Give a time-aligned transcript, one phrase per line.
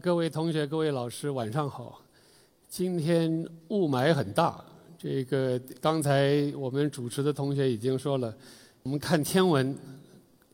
[0.00, 2.00] 各位同学、各位老师，晚上好。
[2.68, 4.64] 今天雾霾很大，
[4.96, 8.32] 这个刚才我们主持的同学已经说了，
[8.84, 9.76] 我们看天文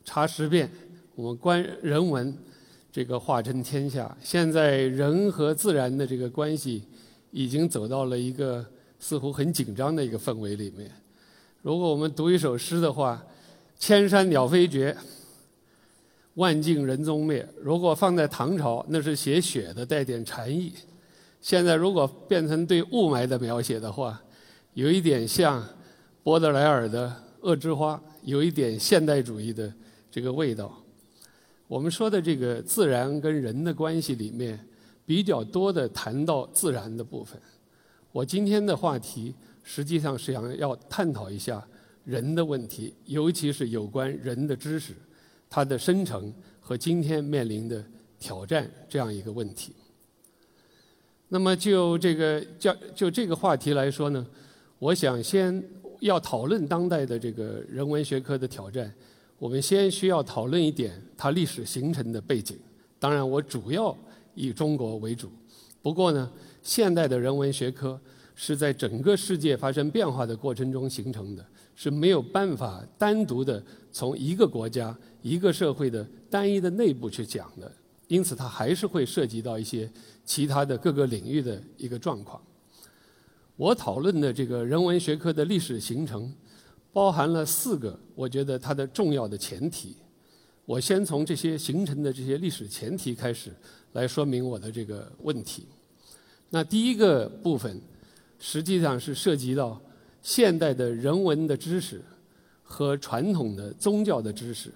[0.03, 0.71] 查十遍，
[1.13, 2.35] 我们观人文，
[2.91, 4.15] 这个化真天下。
[4.23, 6.83] 现在人和自然的这个关系
[7.29, 8.65] 已经走到了一个
[8.99, 10.89] 似乎很紧张的一个氛围里面。
[11.61, 13.23] 如果我们读一首诗的话
[13.77, 14.95] ，“千山鸟飞绝，
[16.35, 20.71] 万径人踪灭”，如果放在唐朝，那是写雪的，带点禅意。
[21.41, 24.21] 现在如果变成对雾霾的描写的话，
[24.73, 25.63] 有一点像
[26.23, 27.07] 波德莱尔的
[27.41, 29.71] 《恶之花》，有一点现代主义的
[30.09, 30.75] 这个味道。
[31.67, 34.59] 我们说的这个自然跟人的关系里面，
[35.05, 37.39] 比较多的谈到自然的部分。
[38.11, 41.65] 我今天的话题实际上是想要探讨一下
[42.03, 44.93] 人的问题，尤其是有关人的知识、
[45.55, 47.81] 它的生成和今天面临的
[48.19, 49.73] 挑战这样一个问题。
[51.29, 54.27] 那么就这个叫就这个话题来说呢，
[54.79, 55.63] 我想先
[56.01, 58.93] 要讨论当代的这个人文学科的挑战，
[59.39, 62.57] 我们先需要讨论一点它历史形成的背景。
[62.99, 63.97] 当然，我主要
[64.33, 65.31] 以中国为主。
[65.81, 66.29] 不过呢，
[66.61, 67.97] 现代的人文学科
[68.35, 73.63] 是在整个世界发生变化的过程中形成的，是没有办法单独的
[73.95, 77.71] 从一个国家、一个社会的单一的内部去讲的。
[78.09, 79.89] 因此，它还是会涉及到一些。
[80.25, 82.41] 其他的各个领域的一个状况，
[83.55, 86.33] 我讨论的这个人文学科的历史形成，
[86.91, 89.95] 包含了四个我觉得它的重要的前提。
[90.65, 93.53] 我先从这些形成的这些历史前提开始
[93.93, 95.67] 来说明我的这个问题。
[96.49, 97.79] 那第一个部分，
[98.39, 99.79] 实际上是涉及到
[100.23, 102.03] 现代的人文的知识
[102.75, 104.69] 和传统的宗教的知识，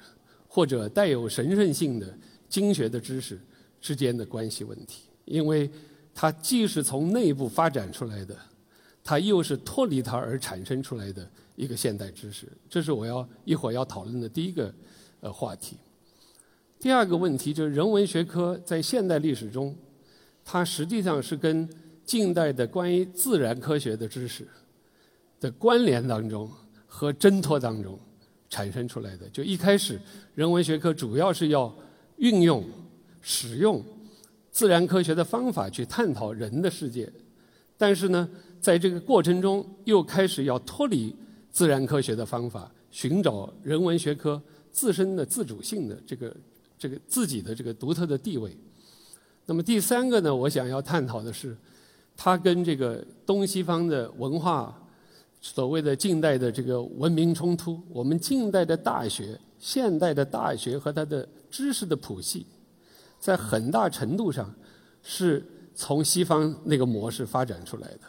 [0.48, 3.38] 或者带有神圣性的经学的知识
[3.82, 5.02] 之间的关系问题。
[5.26, 5.70] 因为
[6.16, 8.34] 它既是从内部发展出来的，
[9.04, 14.74] 它又是脱离它而产生出来的一个现代知识，这是我要一会儿要讨论的第一个
[15.20, 15.76] 呃话题。
[16.80, 19.76] 第二个问题就是人文学科在现代历史中，
[20.46, 21.70] 它实际上是跟
[22.06, 24.48] 近代的关于自然科学的知识
[25.42, 26.50] 的关联当中
[26.90, 27.98] 和挣脱当中
[28.50, 29.30] 产生出来的。
[29.30, 29.98] 就一开始，
[30.36, 31.74] 人文学科主要是要
[32.18, 32.62] 运用、
[33.22, 33.82] 使用。
[34.52, 37.10] 自然科学的方法去探讨人的世界，
[37.78, 38.28] 但是呢，
[38.60, 41.16] 在这个过程中又开始要脱离
[41.52, 44.42] 自然科学的方法，寻找人文学科
[44.72, 46.36] 自身的自主性的这个
[46.78, 48.52] 这个自己的这个独特的地位。
[49.46, 51.56] 那么第三个呢，我想要探讨的是，
[52.18, 54.76] 它跟这个东西方的文化
[55.42, 62.46] 所谓的近代的这个文明冲突，我们近代的大学、现代的大学和它的知识的谱系。
[63.20, 64.54] 在很大程度上，
[65.04, 65.46] 是
[65.76, 68.02] 从西方那个模式发展出来的，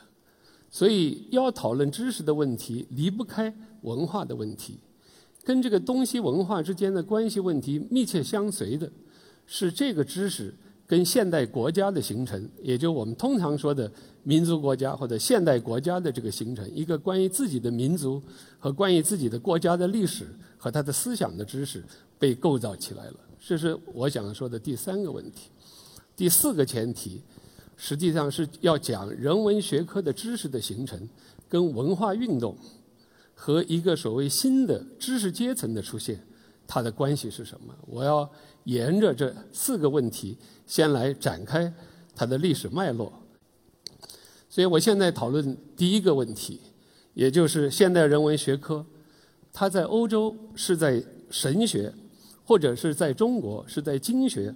[0.71, 3.53] 所以要讨论知识的问题，离不开
[3.83, 4.79] 文化的问题，
[5.43, 8.89] 跟这个东西文化之间的关系问题密切相随的，
[9.47, 10.55] 是这个知识
[10.91, 13.89] 跟现代国家的形成，也就我们通常说的
[14.25, 18.21] 民族国家或者现代国家的这个形成，一个关于自己的民族
[18.59, 20.27] 和关于自己的国家的历史
[20.59, 21.81] 和他的思想的知识
[22.19, 23.15] 被构造起来了。
[23.39, 25.51] 这是我想说的第三个问题，
[26.17, 27.22] 第四个前提，
[27.77, 31.09] 实际上是要讲人文学科的知识的形成，
[31.49, 32.57] 跟文化运动
[33.33, 36.21] 和一个所谓新的知识阶层的出现，
[36.67, 37.72] 它的关系是什么？
[37.87, 38.28] 我要
[38.65, 41.72] 沿着这四个问题先来展开
[42.15, 43.12] 它的历史脉络。
[44.48, 46.60] 所以我现在讨论第一个问题，
[47.15, 48.84] 也就是现代人文学科，
[49.53, 51.93] 它在欧洲是在神学。
[52.43, 54.53] 或者是在中国，是在经学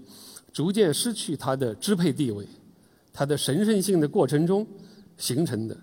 [0.52, 2.44] 逐渐失去它的支配地位、
[3.12, 4.66] 它的神圣性的过程中
[5.16, 5.76] 形成的。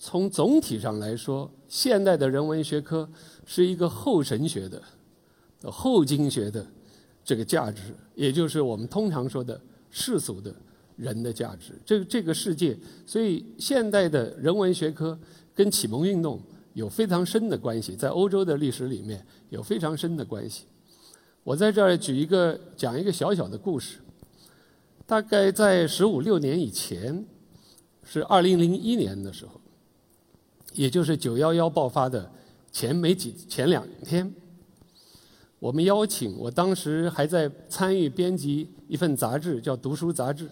[0.00, 3.08] 从总体上来说，现代的人文学科
[3.46, 4.82] 是一个后神学的、
[5.70, 6.66] 后经学的
[7.28, 7.82] 这个价值，
[8.14, 9.60] 也就是我们通常说的
[9.90, 10.50] 世俗的
[10.96, 11.74] 人的价值。
[11.84, 15.18] 这个这个世界，所以现代的人文学科
[15.54, 16.40] 跟启蒙运动
[16.72, 20.64] 有非常深的关系，在欧洲的历史里面有非常深的关系。
[21.44, 23.98] 我在这儿举一个讲一个小小的故事。
[25.04, 27.26] 大概在十五六年以前，
[28.04, 29.60] 是二零零一年的时候，
[30.72, 32.30] 也就是九幺幺爆发的
[32.72, 34.32] 前没几前两天，
[35.58, 40.44] 我们邀请我当时还在参与编辑一份杂志，叫《读书杂志》。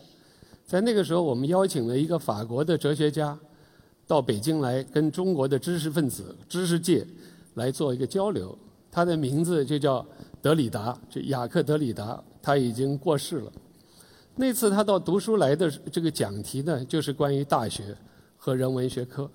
[0.65, 3.39] 在那个时候，我们邀请了一个法国的哲学家
[4.07, 7.07] 到北京来，跟中国的知识分子、知识界
[7.55, 8.57] 来做一个交流。
[8.91, 10.05] 他的名字就叫。
[10.43, 13.53] 德里达，就雅克·德里达，他已经过世了。
[14.37, 17.97] 那次他到读书来的这个讲题呢，就是关于大学
[18.37, 19.29] 和人文学科。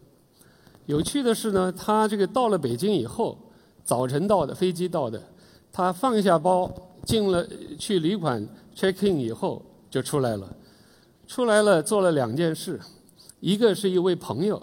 [0.86, 3.38] 有趣的是呢，他这个到了北京以后，
[3.84, 5.22] 早晨到的飞机到的，
[5.72, 6.72] 他放下包
[7.06, 7.48] 进了
[7.80, 8.46] 去旅馆
[8.76, 10.56] check in 以后就出来了，
[11.28, 12.80] 出来了做了两件事，
[13.40, 14.62] 一个是一位朋友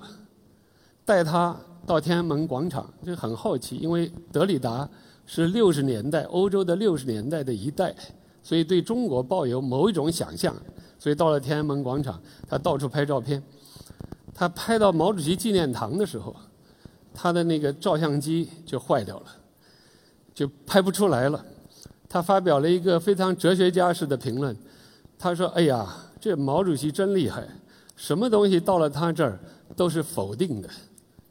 [1.04, 1.56] 带他
[1.86, 4.88] 到天安门广场，就很好奇，因为德里达
[5.24, 7.94] 是六十年代欧洲的六十年代的一代，
[8.42, 10.54] 所以对中国抱有某一种想象，
[10.98, 13.42] 所以到了天安门广场，他到处拍照片。
[14.34, 16.36] 他拍到毛主席纪念堂的时候，
[17.12, 19.26] 他的那个照相机就坏掉了，
[20.38, 21.44] 就拍不出来了。
[22.08, 24.56] 他发表了一个非常哲学家式的评论，
[25.18, 25.84] 他说：“哎呀，
[26.20, 27.44] 这毛主席真厉害，
[27.96, 29.36] 什么东西到了他这儿
[29.74, 30.70] 都是否定的，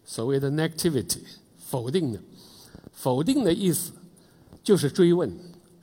[0.04, 1.22] 所谓的 negativity，
[1.58, 2.20] 否定的。
[2.92, 3.94] 否定的意思
[4.62, 5.32] 就是追问、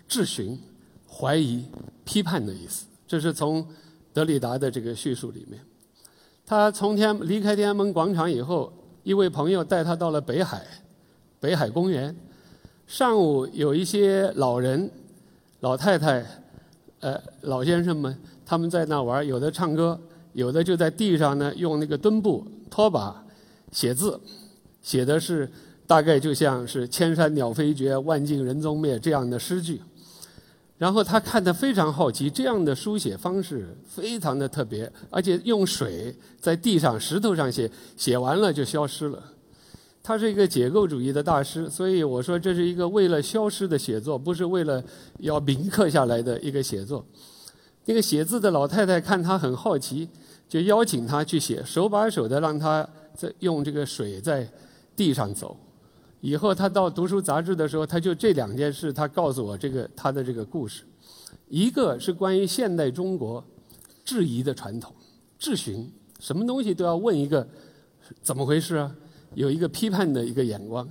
[0.06, 0.60] 质询、
[1.08, 1.64] 怀疑、
[2.04, 2.84] 批判的意思。
[3.08, 3.66] 这是从
[4.12, 5.58] 德里达的这个叙述里面。”
[6.44, 8.70] 他从天离开天安门广场以后，
[9.02, 10.66] 一位朋友带他到了北海，
[11.40, 12.14] 北海公园。
[12.86, 14.90] 上午有一些老人、
[15.60, 16.24] 老太太、
[17.00, 19.98] 呃老先生们，他们在那玩，有的唱歌，
[20.34, 23.24] 有的就在地上呢用那个墩布、拖把
[23.72, 24.20] 写字，
[24.82, 25.50] 写的是
[25.86, 29.80] 大概就像是“千山鸟飞绝，万径人踪灭”这样的诗句。
[30.76, 39.22] 然后他看得非常好奇，这样的书写方式非常的特别，而且用水在地上、石头上写，写完了就消失了。
[40.06, 44.84] 他是一个解构主义的大师，所以我说这是一个为了消失的写作，不是为了
[45.20, 47.02] 要铭刻下来的一个写作。
[47.86, 50.06] 那个写字的老太太看他很好奇，
[50.46, 54.46] 就邀请他去写，手把手的让他在用这个水在
[54.94, 55.56] 地上走。
[56.20, 60.82] 以后他到读书杂志的时候，他就这两件事，他告诉我这个他的这个故事，
[61.48, 63.42] 一个是关于现代中国
[64.04, 64.94] 质疑的传统，
[65.38, 65.90] 质询，
[66.20, 67.46] 什么东西都要问一个
[68.20, 68.94] 怎么回事啊，
[69.34, 70.86] 有一个批判的一个眼光；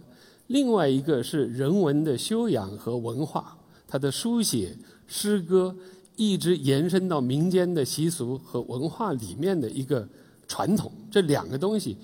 [0.48, 3.58] 另外一个是人文的修养和文化，
[3.88, 5.76] 他的书写、诗歌，
[6.16, 10.08] 一直延伸到民间的习俗和文化里面的一个
[10.48, 11.98] 传统，这两个东西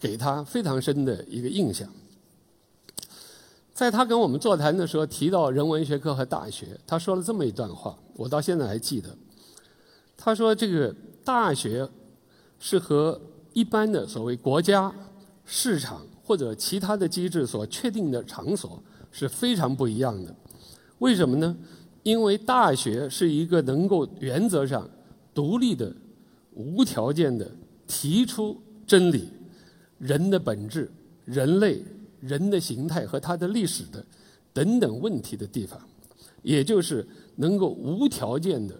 [0.00, 1.88] 给他非常深的一个印象。
[3.72, 9.16] 在他跟我们座谈的时候提到人文学科和大学，他说了这么一段话，我到现在还记得。
[10.16, 11.88] 他说：“这个大学
[12.60, 13.20] 是和
[13.54, 14.92] 一般的所谓国家、
[15.44, 20.34] 市场或者其他的机制所确定的场所是非常不一样的。
[20.98, 21.56] 为什么呢？
[22.02, 24.88] 因为大学是一个能够原则上
[25.32, 25.94] 独立的、
[26.54, 27.50] 无条件的
[27.86, 29.28] 提出真理、
[29.98, 30.90] 人的本质、
[31.24, 31.82] 人类。”
[32.22, 34.06] 人的形态和它的历史的
[34.52, 35.76] 等等问题的地方，
[36.40, 37.04] 也就是
[37.34, 38.78] 能够无条件的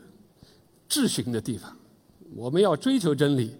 [0.88, 1.76] 质询的地方。
[2.36, 3.50] 我们要追求真理，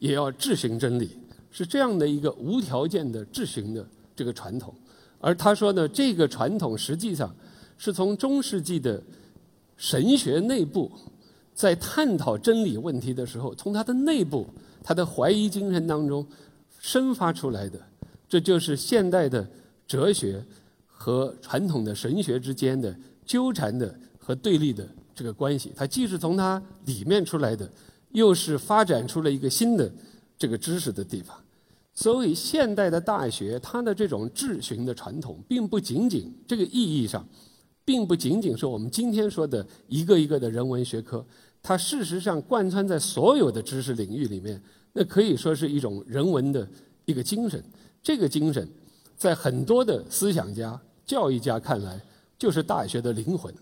[0.00, 1.10] 也要质询真理，
[1.50, 4.74] 是这样的一个无条件的质询的这个传统。
[5.20, 7.34] 而他说呢，这个传统实际上
[7.76, 9.02] 是从中世纪的
[9.76, 10.90] 神学内部
[11.54, 14.46] 在探讨真理问题的时候，从他的内部
[14.82, 16.24] 他的怀疑精神当中
[16.78, 17.80] 生发出来的。
[18.28, 19.48] 这就是现代的
[19.86, 20.44] 哲学
[20.86, 25.72] 和传统的神学之间的纠缠的和对立的这个关系。
[25.74, 27.68] 它既是从它里面出来的，
[28.12, 29.90] 又是发展出了一个新的
[30.38, 31.36] 这个知识的地方。
[31.92, 37.26] 所以，现代的大学它的这种质询的传统，并不仅仅这个意义上，
[37.84, 41.26] 并不仅仅是我们今天说的一个一个的人文学科。
[41.60, 46.66] 它事实上贯穿在所有的知识领域里面，那可以说是一种人文的
[47.04, 47.60] 一个精神。
[48.00, 48.66] 这个精神，
[49.16, 52.00] 在很多的思想家、教育家看来，
[52.38, 53.52] 就是大学的灵魂。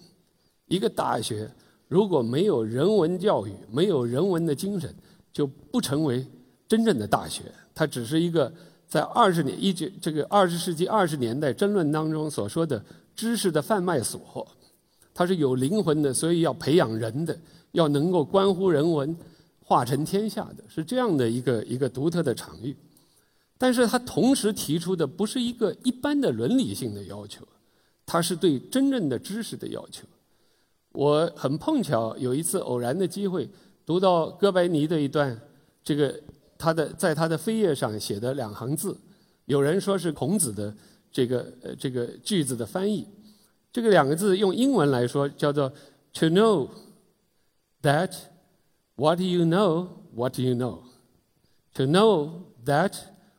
[0.66, 1.50] 一个大学
[1.88, 4.95] 如果没有人文教育，没有人文的精神，
[5.33, 6.25] 就不成为
[6.68, 7.44] 真正的大学。
[7.75, 8.52] 它只是一个
[8.87, 12.82] 在二十年一九这个二十世纪二十年代争论当中所说的
[13.14, 14.46] 知识的贩卖所。
[15.12, 17.38] 它是有灵魂的，所以要培养人的，
[17.73, 19.16] 要能够关乎人文、
[19.61, 22.76] 化成天下的，是这样的一个一个独特的场域。
[23.56, 27.42] 但是它同时提出的不是一个一般的伦理性的要求，
[28.04, 30.06] 它是对真正的知识的要求。
[30.92, 33.49] 我很碰巧有一次偶然的机会
[33.87, 35.40] 读到哥白尼的一段，
[35.82, 36.20] 这个
[36.58, 38.96] 他的在他的扉页上写的两行字，
[39.44, 40.75] 有人说是孔子的
[41.10, 43.06] 这个呃这个句子的翻译，
[43.72, 45.68] 这个两个字用英文来说叫做
[46.12, 46.68] “to know
[47.82, 48.12] that
[48.96, 52.92] what you know what you know”，to know that。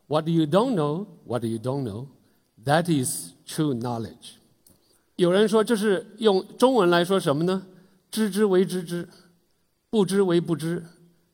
[0.10, 2.08] What you don't know, what you don't know,
[2.64, 4.38] that is true knowledge。
[5.18, 7.68] 有人说这是用中文来说什么呢？
[8.10, 9.10] 知之为知之，
[9.90, 10.82] 不知为不知，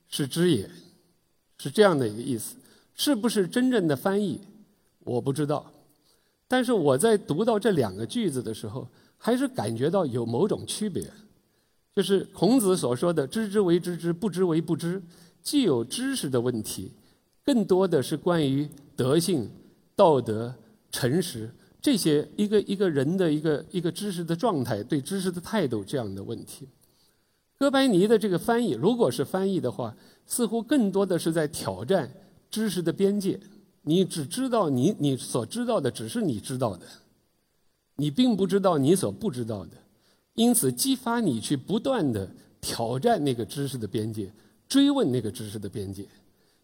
[0.09, 0.67] 是知也，
[1.63, 2.57] 是这样的一个意思。
[2.93, 4.41] 是不是真正的翻译，
[5.05, 5.71] 我不知道。
[6.49, 8.85] 但是我在读到这两个句子的时候，
[9.17, 11.09] 还是感觉到有某种区别。
[11.95, 15.01] 就是孔子所说的“知之为知之，不知为不知”，
[15.41, 16.91] 既有知识的问题，
[17.45, 19.49] 更多的是关于德性、
[19.95, 20.53] 道德、
[20.91, 21.49] 诚实
[21.81, 26.67] 这些一个一个人的一个一个知识的状态、对知识的态度这样的问题。
[27.57, 32.11] 哥白尼的这个翻译，如果是翻译的话，似乎更多的是在挑战
[32.49, 33.39] 知识的边界。
[33.83, 36.85] 你只知道你你所知道的只是你知道的，
[37.97, 39.71] 你并不知道你所不知道的。
[40.35, 42.29] 因此，激发你去不断的
[42.61, 44.31] 挑战那个知识的边界，
[44.67, 46.07] 追问那个知识的边界，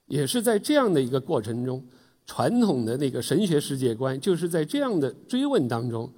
[0.08, 1.84] 也是在这样的一个过程中，
[2.26, 6.10] 传统的那个神学世界观就是在这样的追问当中，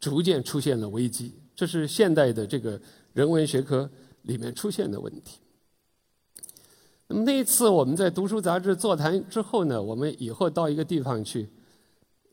[0.00, 1.32] 逐渐出现了危机。
[1.54, 2.80] 这是现代的这个
[3.12, 3.88] 人文学科
[4.22, 5.38] 里面出现的问题。
[7.10, 11.48] 那么那一次我们在读书杂志座谈之后呢，我们以后到一个地方去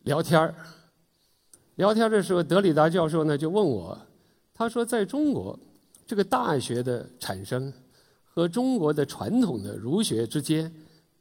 [0.03, 0.53] 聊天儿，
[1.75, 3.98] 聊天的时候，德里达教授呢就问我。
[4.53, 5.58] 他说，在中国，
[6.05, 7.72] 这个大学的产生
[8.25, 10.70] 和中国的传统的儒学之间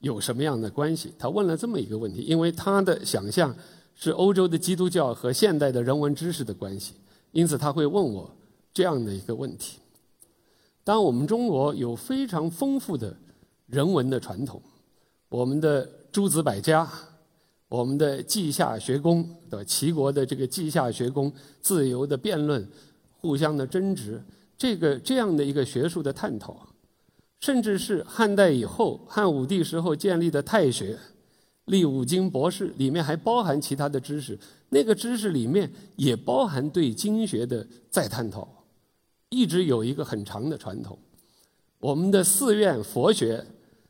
[0.01, 1.13] 有什么样的关系？
[1.17, 3.55] 他问了这么一个问题，因为他的想象
[3.95, 6.95] 是欧洲的基督教和现代的人文知识的关系，
[7.31, 8.29] 因此他会问我
[8.73, 9.79] 这样的一个问题。
[10.83, 13.17] 当我们中国有非常丰富的
[13.67, 14.61] 人文的传统，
[15.29, 16.89] 我们的诸子百家，
[17.69, 19.65] 我们的稷下学宫，的？
[19.65, 22.67] 齐国的这个稷下学宫，自由的辩论。
[23.17, 24.23] 互相的争执，
[24.55, 26.69] 这个这样的一个学术的探讨，
[27.41, 30.99] 甚至是汉代以后汉武帝时候建立的太学，
[31.65, 38.47] 立五经博士，里面还包含其他的知识，那个知识里面也包含对经学的再探讨，
[39.31, 40.99] 一直有一个很长的传统。
[41.85, 43.45] 我们的寺院佛学，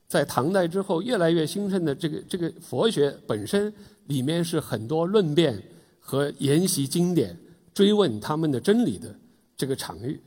[0.08, 3.72] 在唐代之后越来越兴盛的这个这个佛学本身
[4.06, 5.62] 里面是很多论辩
[6.00, 7.38] 和研习经典、
[7.72, 9.14] 追问他们的真理的。
[9.56, 10.20] 这个场域，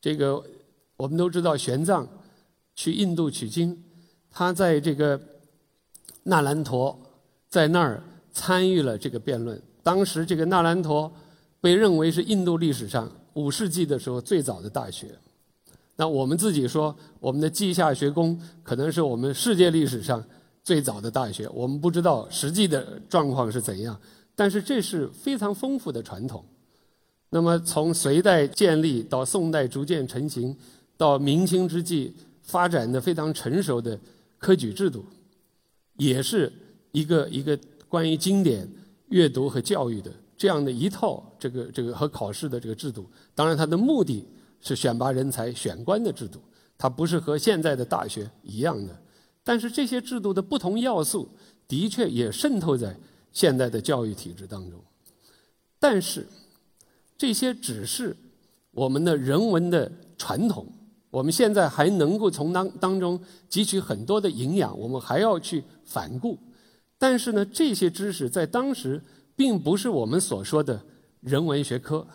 [0.00, 0.40] 这个
[0.96, 2.06] 我们都知道，玄奘
[2.76, 3.76] 去印度取经，
[4.30, 5.20] 他在这个
[6.22, 6.96] 那兰陀
[7.48, 9.60] 在那儿参与了这个辩论。
[9.82, 11.12] 当时这个那兰陀
[11.60, 15.08] 被认为是印度历史上五世纪的时候最早的大学。
[16.02, 20.20] 那我们自己说，我们的稷下学宫可能是我们世界历史上
[20.64, 21.48] 最早的大学。
[21.54, 23.96] 我们不知道实际的状况是怎样，
[24.34, 26.44] 但是这是非常丰富的传统。
[27.30, 30.56] 那么，从隋代建立到宋代逐渐成型，
[30.96, 33.96] 到明清之际发展的非常成熟的
[34.38, 35.04] 科举制度，
[35.98, 36.52] 也是
[36.90, 37.56] 一个一个
[37.88, 38.68] 关于经典
[39.10, 43.08] 阅读和教育的这样的一套这个这个和考试的这个制度。
[43.36, 44.26] 当然，它的目的
[44.62, 46.40] 是选拔人才、选官的制度，
[46.78, 48.96] 它不是和现在的大学一样的。
[49.44, 51.28] 但是，这些制度的不同要素
[51.68, 52.96] 的确也渗透在
[53.32, 54.80] 现在的教育体制当中。
[55.78, 56.26] 但是，
[57.18, 58.16] 这些只是
[58.70, 60.64] 我们的人文的传统，
[61.10, 66.38] 我们现在还能够从当当中汲取很多的营养，我们还要去反顾。
[66.96, 69.02] 但是呢，这些知识在当时
[69.34, 70.80] 并不是我们所说的
[71.20, 72.06] 人文学科，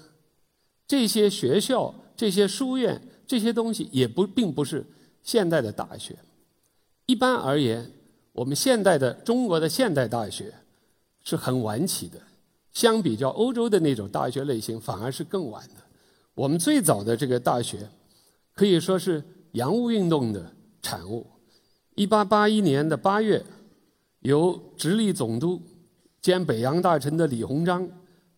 [0.88, 4.86] 这些学校、这些书院、这些东西也不并不是
[5.24, 6.17] 现代的大学。
[7.05, 7.89] 一般而言，
[8.33, 10.53] 我们现代的中国的现代大学
[11.24, 12.19] 是很晚起的。
[12.74, 15.75] 相比较欧洲的那种大学类型，反而是更晚的。
[16.36, 17.89] 我们最早的这个大学，
[18.53, 21.25] 可以说是洋务运动的产物。
[21.95, 23.43] 一八八一年的八月，
[24.19, 25.59] 由直隶总督
[26.21, 27.89] 兼北洋大臣的李鸿章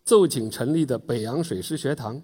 [0.05, 2.21] 奏请成立的北洋水师学堂，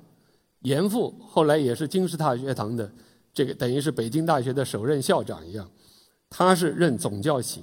[0.66, 2.92] 严复后来也是京师大学堂的
[3.34, 5.70] 这个等于是北京大学的首任校长一样，
[6.30, 7.62] 他是任总教习。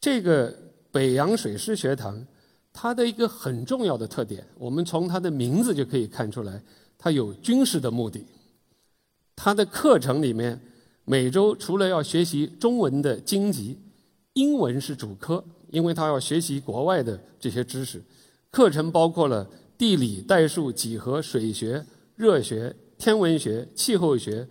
[0.00, 0.56] 这个
[0.92, 2.24] 北洋水师学堂。
[2.76, 6.60] 它的一个很重要的特点，我们从它的名字就可以看出来，
[6.98, 8.26] 它有军事的目的。
[9.36, 10.60] 它的课程里面，
[11.04, 13.78] 每周除了要学习中文的经籍，
[14.32, 18.02] 英文是主科，因为它要学习国外的这些知识。
[18.50, 19.48] 课程包括了
[19.84, 21.84] 地理、代数、几何、水学、
[22.16, 24.48] 热学、天文学、气候学、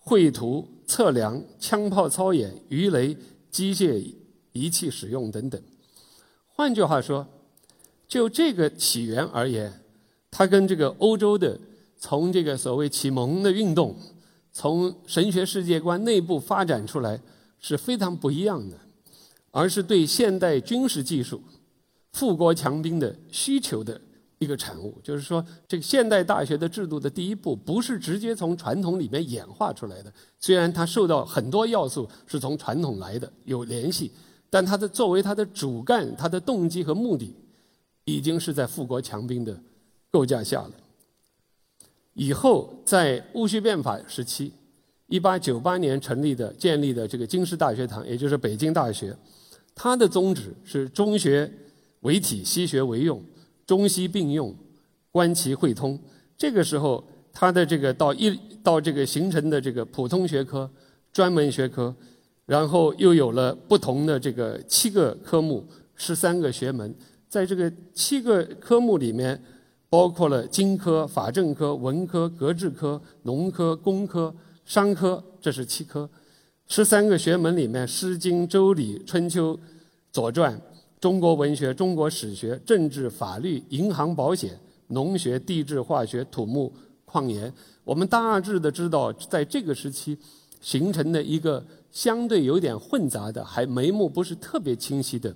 [0.00, 3.16] 绘图、测量、枪炮操演、鱼雷、
[3.48, 4.12] 机械
[4.50, 5.62] 仪器使用等等。
[6.48, 7.24] 换句话说。
[8.08, 9.72] 就这个起源而言，
[10.30, 11.58] 它跟这个欧洲的
[11.96, 13.96] 从这个所谓启蒙的运动，
[14.52, 17.18] 从神学世界观内部发展出来
[17.58, 18.76] 是非常不一样的，
[19.50, 21.40] 而是对现代军事技术、
[22.12, 23.98] 富国强兵的需求的
[24.42, 24.98] 一个产物。
[25.02, 30.12] 就是说，这个现代大学的制度的第一步，不是直接从传统里面演化出来的。
[30.38, 34.10] 虽然它受到很多要素是从传统来的有联系，
[34.50, 37.34] 但它的作为它的主干、它的动机和目的，
[38.04, 39.58] 已经是在富国强兵的
[40.10, 40.72] 构架下了。
[42.14, 44.52] 以后在戊戌变法时期。
[45.08, 49.14] 一八九八年成立的、建立的这个京师大学堂，也就是北京大学，
[49.74, 51.52] 它的宗旨是中学
[52.00, 53.22] 为体，西学为用，
[53.66, 54.54] 中西并用，
[55.10, 55.98] 观其汇通。
[56.36, 57.02] 这个时候，
[57.32, 60.70] 它的这个到一到这个形成的这个普通学科、
[61.12, 61.94] 专门学科，
[62.46, 65.64] 然后又有了不同的这个七个科目、
[65.94, 66.94] 十三个学门，
[67.28, 69.42] 在这个七个科目里面，
[69.88, 74.34] 包括了经科、法政科、文科、格致科、农科、工科。
[74.64, 76.08] 商科这是七科，
[76.68, 79.54] 十三个学门里面，《诗经》《周礼》《春秋》
[80.12, 80.56] 《左传》、
[81.02, 84.56] 中国文学、中国史学、政治、法律、银行、保险、
[84.86, 86.72] 农学、地质、化学、土木、
[87.04, 90.16] 矿研，我们大致的知道，在这个时期
[90.60, 95.34] 形成的一个相对有点混杂的，还眉目不是特别清晰的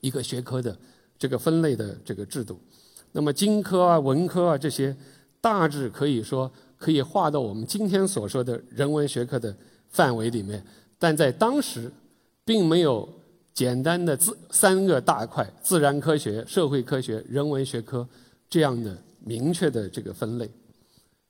[0.00, 0.74] 一个学科的
[1.18, 2.58] 这个分类的这个制度。
[3.12, 4.96] 那么，经科啊、文科啊这些，
[5.38, 6.50] 大致可以说。
[6.78, 9.56] 可以划到我们今天所说的人文学科的
[9.88, 10.62] 范围里面，
[10.98, 11.90] 但在当时，
[12.44, 13.08] 并没有
[13.56, 18.06] 简单的自三个大块：自然科学、社会科学、人文学科
[18.50, 18.94] 这样的
[19.24, 20.46] 明确的这个分类。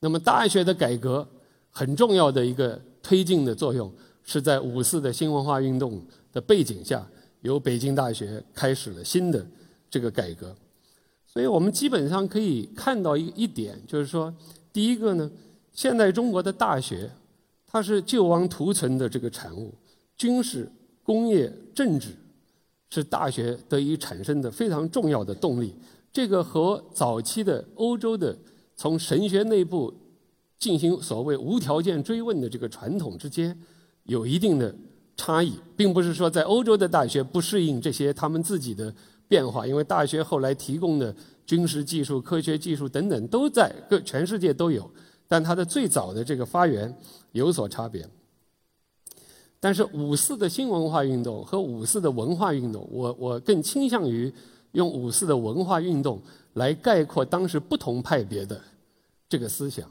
[0.01, 1.25] 那么，大学的改革
[1.71, 3.89] 很重要的一个推进的作用，
[4.25, 7.07] 是在五四的新文化运动的背景下，
[7.43, 9.47] 由北京大学开始了新的
[9.89, 10.53] 这个改革。
[11.25, 14.35] 所以我们基本上可以看到一一点，就是说。
[14.73, 15.31] 第一个呢，
[15.73, 17.11] 现代中国的大学，
[17.67, 19.73] 它是救亡图存的这个产物，
[20.19, 20.69] 军事、
[21.07, 22.09] 工业、政治，
[22.91, 25.75] 是大学得以产生的非常重要的动力。
[26.13, 28.37] 这个和早期的欧洲的
[28.77, 29.95] 从神学内部
[30.59, 33.59] 进行所谓无条件追问的这个传统之间
[34.03, 34.75] 有一定的
[35.17, 38.93] 差异，并不是说在欧洲的大学不适应这些他们自己的
[39.29, 41.15] 变化，因为大学后来提供的。
[41.47, 44.91] 军事技术、科学技术等等都在各全世界都有，
[45.29, 46.93] 但它的最早的这个发源
[47.31, 48.05] 有所差别。
[49.67, 54.33] 但是五四的新文化运动和五四的文化运动，我我更倾向于
[54.71, 56.23] 用五四的文化运动
[56.55, 58.63] 来概括当时不同派别的
[59.29, 59.85] 这个思想。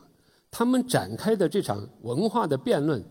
[0.50, 3.04] 他们展开的这场文化的辩论，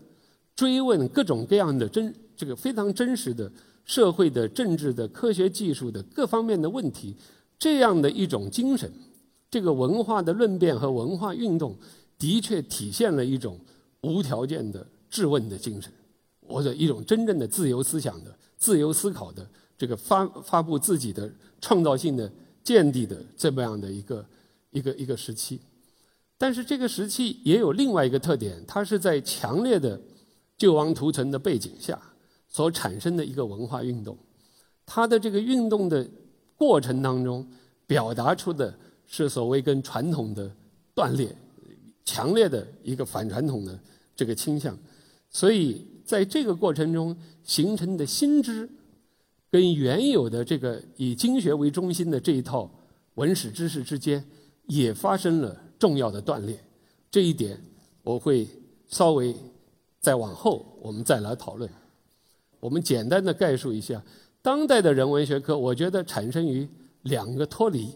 [0.55, 3.51] 追问各种各样的真这个非常真实的
[3.83, 7.15] 社会的、政治的、科学技术的各方面的问题。
[7.59, 8.91] 这样的一种精神，
[9.51, 11.75] 这个文化的论辩和文化运动，
[12.17, 13.59] 的确体现了一种
[14.01, 15.93] 无条件的质问的精神，
[16.47, 21.31] 或者一种真正的自由思想的、自由思考的这个发发布自己的
[21.61, 22.31] 创造性的
[22.63, 24.25] 见地的这么样的一个
[24.71, 25.59] 一个一个时期。
[26.37, 29.99] 但是这个时期也有另外一个特点，它是在强烈的
[30.57, 31.99] 救亡图存的背景下
[32.47, 34.17] 所产生的一个文化运动，
[34.85, 36.07] 它的这个运动的。
[36.57, 37.45] 过程当中，
[37.85, 38.73] 表达出的
[39.05, 40.49] 是所谓跟传统的
[40.93, 41.35] 断裂，
[42.05, 43.77] 强烈的一个反传统的
[44.15, 44.79] 这个倾向，
[45.29, 48.69] 所以在这个过程中形成的新知，
[49.51, 52.69] 跟原有的这个以经学为中心的这一套
[53.15, 54.23] 文史知识之间，
[54.67, 56.57] 也发生了重要的断裂。
[57.09, 57.59] 这一点
[58.03, 58.47] 我会
[58.87, 59.35] 稍微
[59.99, 61.69] 再往后我们再来讨论。
[62.59, 64.01] 我们简单的概述一下。
[64.41, 66.67] 当代的人文学科，我觉得产生于
[67.01, 67.89] 两个脱离。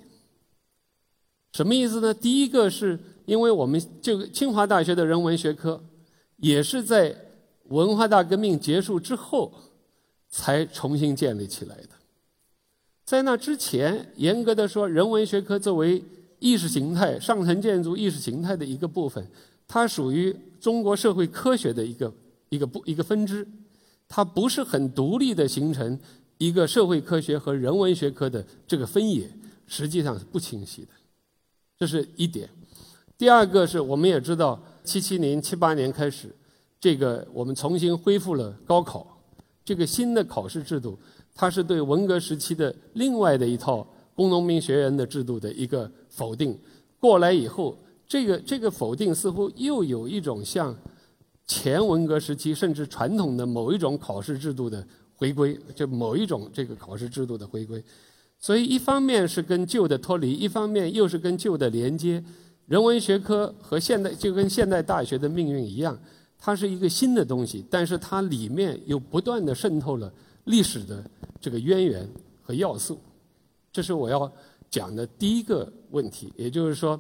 [1.52, 2.12] 什么意思呢？
[2.13, 5.84] 第一个是因为我们就清华大学的人文学科，
[6.38, 7.15] 也是在
[7.70, 9.52] 文化大革命结束之后
[10.30, 11.90] 才重新建立起来的。
[13.06, 16.04] 在那之前，严格的说，人文学科作为
[16.40, 19.26] 意识形态、上层建筑意识形态的一个部分，
[19.68, 22.14] 它属于中国社会科学的一个
[22.50, 23.48] 一个部一个分支，
[24.08, 26.00] 它不是很独立的形成。
[26.42, 29.30] 一个社会科学和人文学科的这个分野
[29.68, 30.88] 实际上是不清晰的，
[31.78, 32.50] 这是一点。
[33.18, 36.34] 第二个是我们也知道，七七年、七八年开始，
[36.80, 39.06] 这个我们重新恢复了高考，
[39.63, 40.98] 这个新的考试制度，
[41.36, 46.58] 它是对文革时期的另外的一套工农兵学员的制度的一个否定。
[47.00, 50.76] 过来以后，这个这个否定似乎又有一种像
[51.46, 54.86] 前文革时期甚至传统的某一种考试制度的。
[55.20, 57.84] 回归就某一种这个考试制度的回归，
[58.39, 62.24] 所以一方面是跟旧的脱离，一方面又是跟旧的连接。
[62.68, 66.00] 人文学科和现代就跟现代大学的命运一样，
[66.39, 70.12] 它是一个新的东西，但是它里面又不断的渗透了
[70.45, 71.04] 历史的
[71.41, 72.10] 这个渊源
[72.41, 72.97] 和要素。
[73.71, 74.32] 这是我要
[74.69, 76.99] 讲的第一个问题，也就是说，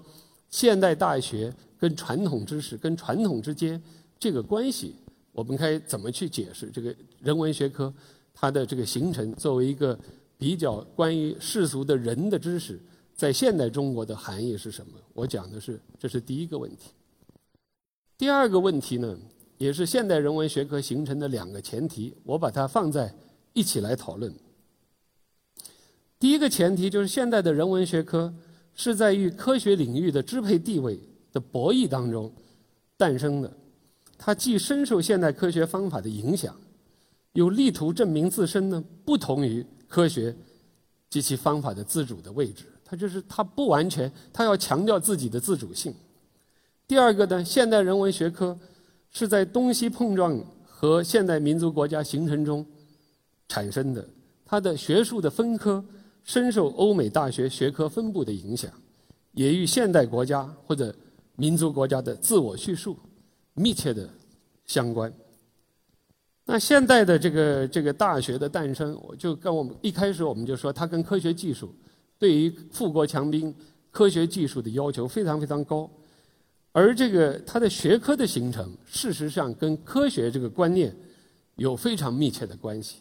[0.49, 3.81] 现代大学跟传统知识、跟传统之间
[4.19, 4.93] 这个关系，
[5.31, 7.91] 我们该怎么去解释这个人文学科
[8.33, 9.97] 它的这个形成作为一个
[10.37, 12.79] 比较关于世俗的人的知识，
[13.15, 14.93] 在现代中国的含义是什么？
[15.13, 16.91] 我讲的是这是第一个问题。
[18.19, 19.17] 第二个问题呢，
[19.57, 23.15] 也是现代人文学科形成的两个前提，我把它放在
[23.53, 24.29] 一起来讨论。
[26.19, 28.33] 第一个前提就是现代的人文学科
[28.75, 30.99] 是在与科学领域的支配地位
[31.31, 32.29] 的博弈当中
[32.97, 33.49] 诞生的，
[34.17, 36.53] 它既深受现代科学方法的影响，
[37.31, 40.35] 又力图证明自身呢不同于科学
[41.09, 42.65] 及其方法的自主的位置。
[42.83, 45.95] 它就是它不完全，它要强调自己的自主性。
[46.89, 48.57] 第二个呢，现代人文学科
[49.11, 52.65] 是在东西碰撞和现代民族国家形成中
[53.47, 54.03] 产生的，
[54.43, 55.85] 它的学术的分科。
[56.25, 58.69] 深受欧美大学学科分布的影响，
[59.31, 60.93] 也与现代国家或者
[61.35, 62.95] 民族国家的自我叙述
[63.55, 64.07] 密切的
[64.67, 65.11] 相关。
[66.45, 71.73] 那现代的这个这个大学的诞生，我就跟我们一开始我们就说，它跟科学技术
[72.19, 73.55] 对于富国强兵
[73.89, 75.89] 科学技术的要求非常非常高，
[76.71, 80.95] 而这个它的学科的形成，事实上跟科学这个观念
[81.55, 82.97] 有非常密切的关系。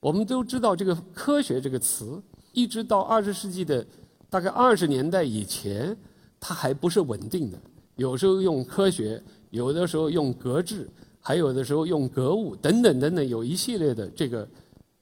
[0.00, 2.22] 我们都知道，这个“科学”这个词。
[2.52, 3.86] 一直到二十世纪的
[4.28, 5.96] 大概二十年代以前，
[6.40, 7.56] 它还不是稳定的。
[7.94, 10.88] 有时候用科学，有的时候用格致，
[11.20, 14.48] 还有的时候用格物等等等等，有一系列的这个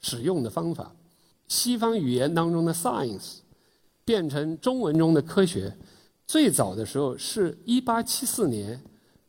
[0.01, 0.95] 使用的方法。
[1.47, 3.39] 西方语言当中的 science
[4.05, 5.75] 变成中文中的科学，
[6.29, 8.79] 最早的时候是一八七四年，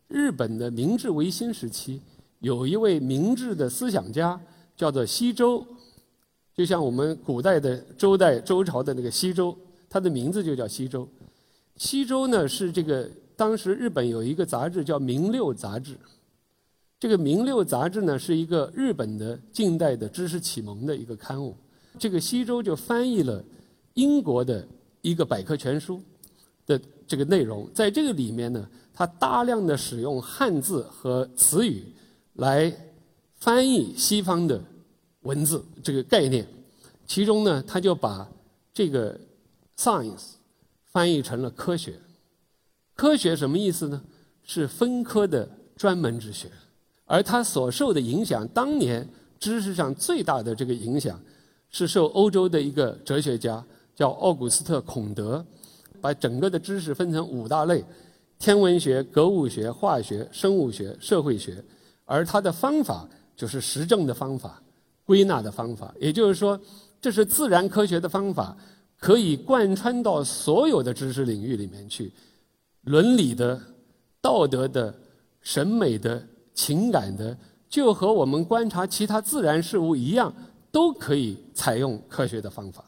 [0.10, 2.02] 日本的明治维新时期，
[2.40, 4.38] 有一位明治的思想家
[4.76, 5.66] 叫做西周。
[6.54, 9.58] 就像我们古代的周代周朝的那个西周，
[9.90, 11.08] 他的名字就叫西周。
[11.78, 15.94] 西周呢是这个当时日本有一个杂志叫《明六杂志》，
[17.00, 21.56] 这个《明六杂志》呢是一个日本的近代的知识启蒙的一个刊物。
[21.98, 23.42] 这个西周就翻译了
[23.94, 24.68] 英国的
[25.02, 26.02] 一个百科全书
[26.70, 31.84] 的这个内容，在这个里面呢，他大量的使用汉字和词语
[32.36, 32.72] 来
[33.36, 34.62] 翻译西方的。
[35.24, 36.48] 文字这个概念，
[37.06, 38.26] 其中呢，他就把
[38.74, 39.20] 这个
[39.78, 40.36] science
[40.86, 42.00] 翻译成了科学。
[42.96, 44.02] 科学什么意思呢？
[44.44, 46.50] 是分科的专门之学。
[47.04, 49.06] 而他所受的影响，当年
[49.38, 51.22] 知识上最大的这个影响，
[51.70, 53.62] 是受欧洲的一个哲学家
[53.94, 55.46] 叫奥古斯特·孔德，
[56.02, 57.84] 把整个的知识分成五大类：
[58.38, 61.64] 天文学、格物学、化学、生物学、社会学。
[62.06, 64.62] 而他的方法就是实证的方法。
[65.06, 66.60] 归纳的方法，也就是说，
[67.02, 68.56] 这是自然科学的方法，
[69.00, 72.14] 可以贯穿到所有的知识领域里面去，
[72.84, 73.60] 伦理的、
[74.22, 74.94] 道德的、
[75.42, 77.36] 审美的、情感的，
[77.68, 80.32] 就和我们观察其他自然事物一样，
[80.72, 82.86] 都可以采用科学的方法。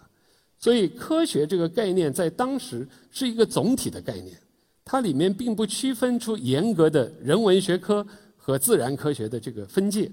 [0.62, 4.39] 所以，科学这个概念在当时是一个总体的概念，
[4.86, 8.06] 它里面并不区分出严格的人文学科
[8.38, 10.10] 和自然科学的这个分界。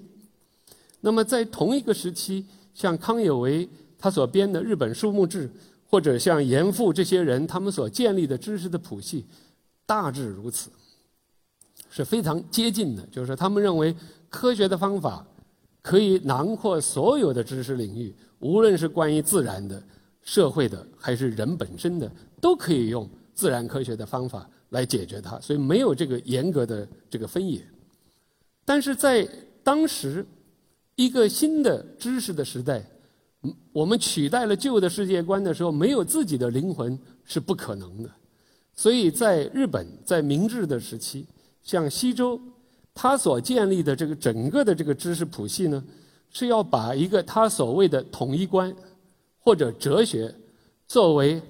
[1.03, 5.47] 那么，在同一个时期，像康有为他所编的《日本书目志》，
[5.87, 9.27] 或者像严复这些人他们所建立的知识的谱系，
[9.85, 10.71] 大致如此，
[11.91, 13.07] 是非常接近的。
[13.13, 13.95] 就是，他们认为
[14.31, 15.27] 科学的方法
[15.83, 19.83] 可以囊括所有的知识领域，无论是关于自然的、
[20.29, 25.41] 社会的，还是人本身的，都可以用自然科学的方法来解决它。
[25.41, 27.67] 所以，没有这个严格的这个分野。
[28.63, 29.27] 但是在
[29.65, 30.27] 当时，
[30.97, 32.85] 一个新的知识的时代，
[33.73, 38.11] 我们取代了旧的世界观的时候，没有自己的灵魂是不可能的。
[38.75, 41.27] 所以在日本，在明治的时期，
[41.63, 42.39] 像西周，
[42.93, 45.83] 他所建立的这个整个的这个知识谱系呢，
[46.29, 48.71] 是要把一个他所谓的统一观
[49.49, 50.35] 或者哲学
[50.87, 51.41] 作为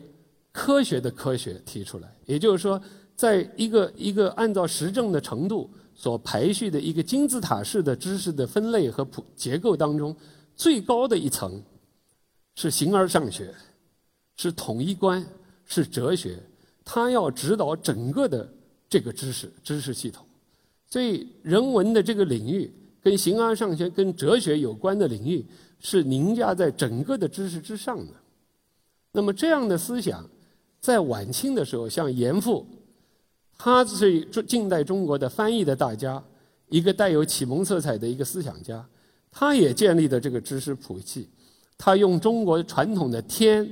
[0.53, 2.09] 科学的科学提出来。
[2.27, 2.81] 也就是说，
[3.17, 5.69] 在一个一个按照实证的程度。
[6.01, 10.15] 所排序的一个金字塔式的知识的分类和谱结构当中，
[10.55, 11.61] 最高的一层
[12.55, 13.53] 是形而上学，
[14.37, 15.27] 是统一观，
[15.67, 16.39] 是哲学，
[16.85, 18.49] 它要指导整个的
[18.89, 20.25] 这个知识知识系统。
[20.89, 25.45] 所以，人文的这个领域跟形而上学、跟哲学有关的领域，
[25.81, 28.13] 是凌驾在整个的知识之上的。
[29.13, 30.29] 那么，这样的思想
[30.81, 32.67] 在晚清的时候，像严复。
[33.57, 36.23] 他是近代中国的翻译的大家，
[36.69, 38.87] 一个带有启蒙色彩的一个思想家。
[39.33, 41.29] 他也建立的这个知识谱系，
[41.77, 43.69] 他用中国传统的天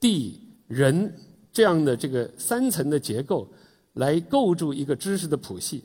[0.00, 1.12] 地人
[1.52, 3.48] 这样的这个三层的结构
[3.94, 5.84] 来构筑一个知识的谱系。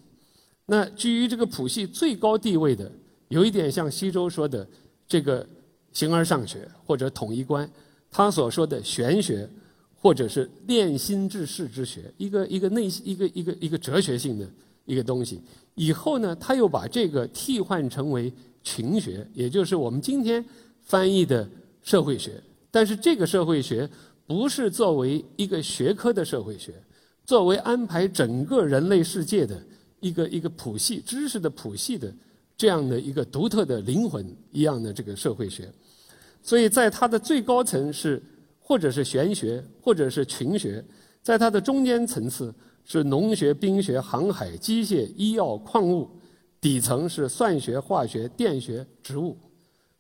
[0.66, 2.92] 那居于这个谱系最高地位的，
[3.28, 4.68] 有一点像西周说的
[5.08, 5.48] 这个
[5.94, 7.70] 形而上学或者统一观，
[8.12, 9.50] 他所说的玄学
[9.96, 14.46] 或者是炼心治世之学，一个一个内一个一个一个哲学性的
[14.86, 15.42] 一个东西。
[15.76, 18.32] 以后呢，他又把这个替换成为
[18.64, 20.44] 群学，也就是我们今天
[20.82, 21.48] 翻译的
[21.82, 22.42] 社会学。
[22.70, 23.90] 但是这个社会学
[24.26, 26.74] 不是作为一个学科的社会学，
[27.26, 29.62] 作为安排整个人类世界的。
[30.04, 32.14] 一个一个谱系知识的谱系的
[32.58, 35.72] 这样的一个独特的灵魂一样的这个社会学，
[36.44, 38.22] 所以在它的最高层是
[38.60, 40.86] 或者是玄学或者是群学，
[41.24, 42.54] 在它的中间层次
[42.86, 46.10] 是农学、兵学、航海、机械、医药、矿物，
[46.62, 49.36] 底层是算学、化学、电学、植物，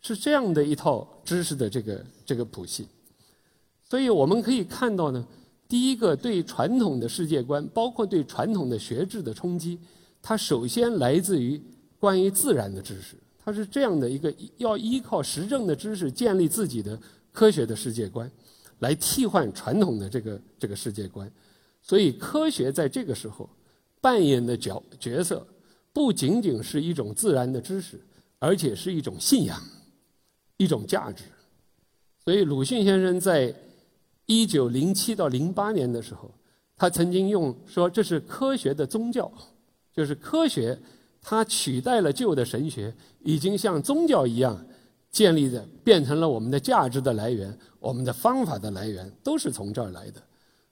[0.01, 2.87] 是这样的一套知识的这个这个谱系。
[3.89, 5.25] 所以我们可以看到呢。
[5.65, 9.79] 第一个对传统的世界观，包括对传统的学制的冲击，
[10.21, 11.59] 它首先来自于
[11.99, 13.15] 关于自然的知识。
[13.43, 16.99] 它是这样的一个要依靠实证的知识建立自己的
[17.31, 18.29] 科学的世界观，
[18.79, 21.31] 来替换传统的这个这个世界观。
[21.81, 23.49] 所以，科学在这个时候
[23.99, 25.45] 扮演的角角色，
[25.91, 27.99] 不仅仅是一种自然的知识，
[28.39, 29.61] 而且是一种信仰，
[30.57, 31.25] 一种价值。
[32.23, 33.53] 所以，鲁迅先生在。
[34.25, 36.33] 一九零七到零八年的时候，
[36.77, 39.29] 他曾经用说这是科学的宗教，
[39.93, 40.79] 就是科学
[41.23, 44.63] 它取代了旧的神学，已经像宗教一样
[45.09, 50.21] 建立的，变成了我们的价值的来源，我们的方法的来源都是从这儿来的。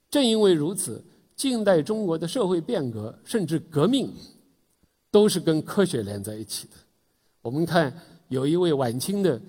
[0.09, 1.01] 正因为如此，
[1.37, 4.11] 近代中国的社会变革甚至革命，
[5.09, 6.73] 都是跟科学连在一起的。
[7.41, 7.91] 我们看
[8.27, 9.41] 有一位晚清的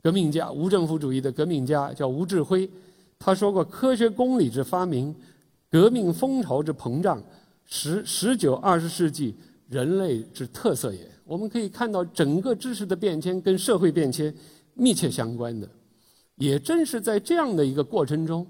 [0.00, 2.70] 革命家，无政府主义的革命家，叫吴志辉。
[3.18, 5.14] 他说过：“科学公理之发明，
[5.70, 7.22] 革命风潮之膨胀，
[7.64, 9.34] 十十九二十世纪
[9.68, 14.34] 人类之特色也。”我们可以看到，整个知识的变迁跟社会变迁
[14.74, 15.68] 密切相关的。
[16.36, 18.46] 也正是在这样的一个过程中，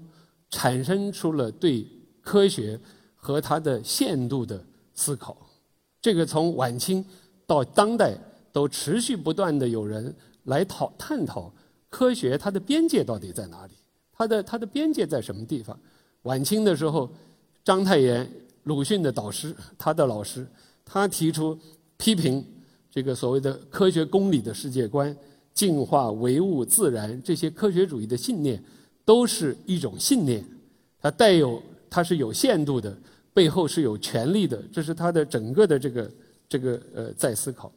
[0.49, 1.87] 产生出了对
[2.21, 2.79] 科学
[3.15, 4.61] 和它的限度的
[4.93, 5.37] 思考。
[6.01, 7.03] 这个从晚清
[7.47, 8.17] 到当代，
[8.51, 10.13] 都持续不断的有人
[10.45, 11.53] 来讨探讨
[11.89, 13.73] 科学它的边界到底在哪里。
[14.11, 15.79] 它的它的边界在什么地方？
[16.23, 17.09] 晚清的时候，
[17.63, 18.29] 章太炎，
[18.63, 20.47] 鲁迅的导师，他的老师，
[20.85, 21.57] 他提出
[21.97, 22.45] 批评
[22.89, 25.13] 这个所谓的科学公理的世界观，
[25.53, 28.63] 进化、唯物、自然这些科学主义的信念，
[29.03, 30.45] 都是一种信念，
[31.01, 32.95] 它带有它是有限度的，
[33.33, 36.11] 背后是有权力的，这是他的整个的这个
[36.47, 37.71] 这个呃在思考。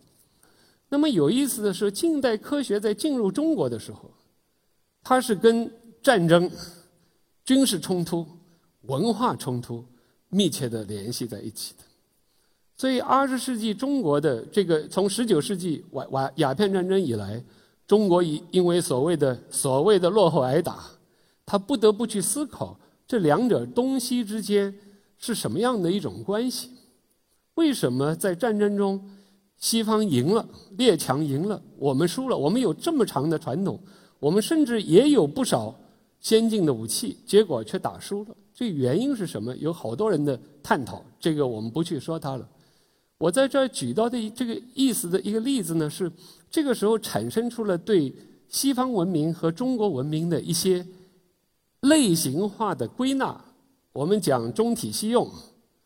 [0.89, 4.11] 那么有意思的是，近代科学在进入中国的时候，
[5.03, 5.71] 它是跟
[6.03, 6.51] 战争、
[7.45, 8.27] 军事冲突、
[8.83, 9.85] 文化冲突
[10.29, 11.85] 密切的联系在一起的，
[12.79, 17.43] 所以二十世纪中国的这个从十九世纪瓦瓦鸦片战争以来，
[17.89, 20.85] 中国以因为所谓的所谓的落后挨打，
[21.45, 24.73] 他不得不去思考这两者东西之间
[25.19, 26.71] 是什么样的一种关系？
[27.55, 29.11] 为什么在战争中
[29.57, 32.39] 西方赢了，列强赢了，我们输了？
[32.39, 33.77] 我们有这么长的传统，
[34.21, 35.75] 我们甚至也有不少。
[36.21, 38.37] 先进的武器，结果却打输了。
[38.53, 39.57] 这原因是什么？
[39.57, 42.49] 有好多人的探讨，这个我们不去说它了。
[43.19, 46.11] 我在这儿举到的这个意思的一个例子呢，是
[46.51, 48.15] 这个时候产生出了对
[48.49, 50.87] 西方文明和中国文明的一些
[51.83, 53.45] 类型化的归纳。
[53.93, 55.31] 我们讲中体西用，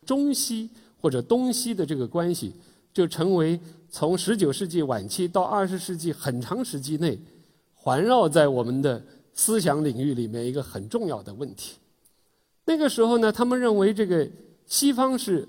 [0.05, 0.69] 中西
[1.01, 2.53] 或者东西的这个关系，
[2.93, 7.19] 就成为从十九世纪晚期到二十世纪很长时期内
[7.73, 9.03] 环绕在我们的。
[9.35, 11.77] 思想领域里面一个很重要的问题，
[12.65, 14.29] 那个时候呢，他们认为这个
[14.67, 15.47] 西方是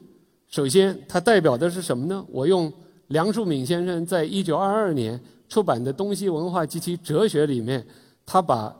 [0.54, 2.24] 首先它代表的是什么呢？
[2.30, 2.72] 我用
[3.08, 7.84] 梁漱溟先生在一九二二年出版的《东西文化及其哲学》里面，
[8.24, 8.72] 他把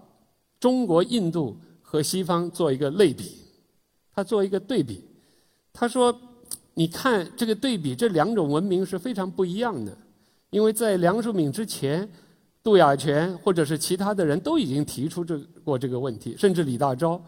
[0.61, 3.39] 中国、印度和西方做一个类比，
[4.15, 5.03] 他做一个对比，
[5.73, 6.17] 他说
[6.75, 9.99] ：“你看这个对比，这两种文明是非常不一样的，
[10.51, 12.09] 因为在梁漱溟之前。”
[12.63, 17.21] 杜亚泉或者是其他的人都已经提出这过这个问题，甚至李大钊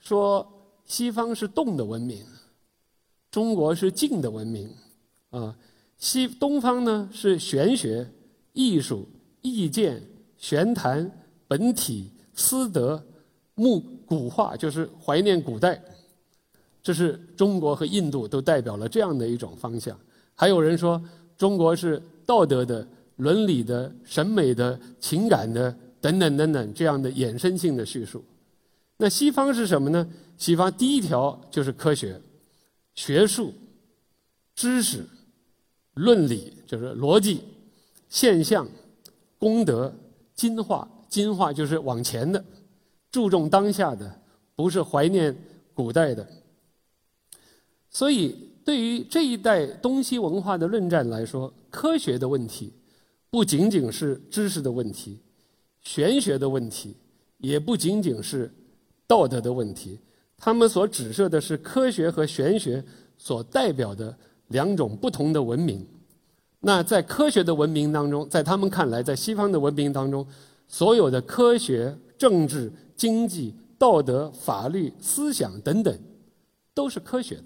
[0.00, 0.46] 说
[0.84, 2.22] 西方是动的文明，
[3.32, 4.70] 中国是静的文明，
[5.30, 5.56] 啊，
[5.98, 8.08] 西东方呢是玄学、
[8.52, 9.08] 艺术、
[9.40, 10.00] 意见、
[10.36, 11.10] 玄谈、
[11.48, 13.02] 本体、思德、
[13.56, 15.82] 木古话，就是怀念古代，
[16.80, 19.98] 这是中国和印度都代表了这样的一种方向。
[20.34, 21.02] 还有人说
[21.36, 22.86] 中国是道德的。
[23.16, 28.24] 伦理的、审美的、情感的等等等等这样的衍生性的叙述，
[28.96, 30.08] 那西方是什么呢？
[30.38, 32.20] 西方第一条就是科学、
[32.94, 33.52] 学术、
[34.54, 35.04] 知识、
[35.94, 37.42] 论理，就是逻辑、
[38.08, 38.68] 现象、
[39.38, 39.94] 功德、
[40.34, 40.88] 进化。
[41.08, 42.42] 进化就是往前的，
[43.10, 44.22] 注重当下的，
[44.56, 45.36] 不是怀念
[45.74, 46.26] 古代的。
[47.90, 52.72] 所以，对于这一代东西文化的论战来说，科学的问题
[53.28, 55.18] 不仅仅是知识的问题，
[55.82, 56.96] 玄学的问题
[57.36, 58.50] 也不仅仅是
[59.06, 60.00] 道德的问题。
[60.44, 62.82] 他们所指涉的是科学和玄学
[63.16, 64.12] 所代表的
[64.48, 65.86] 两种不同的文明。
[66.58, 70.26] 那在科学的文明当中，在他们看来，在西方的文明当中，
[70.66, 75.96] 所有的科学、政治、经济、道德、法律、思想等等，
[76.74, 77.44] 都是科学的。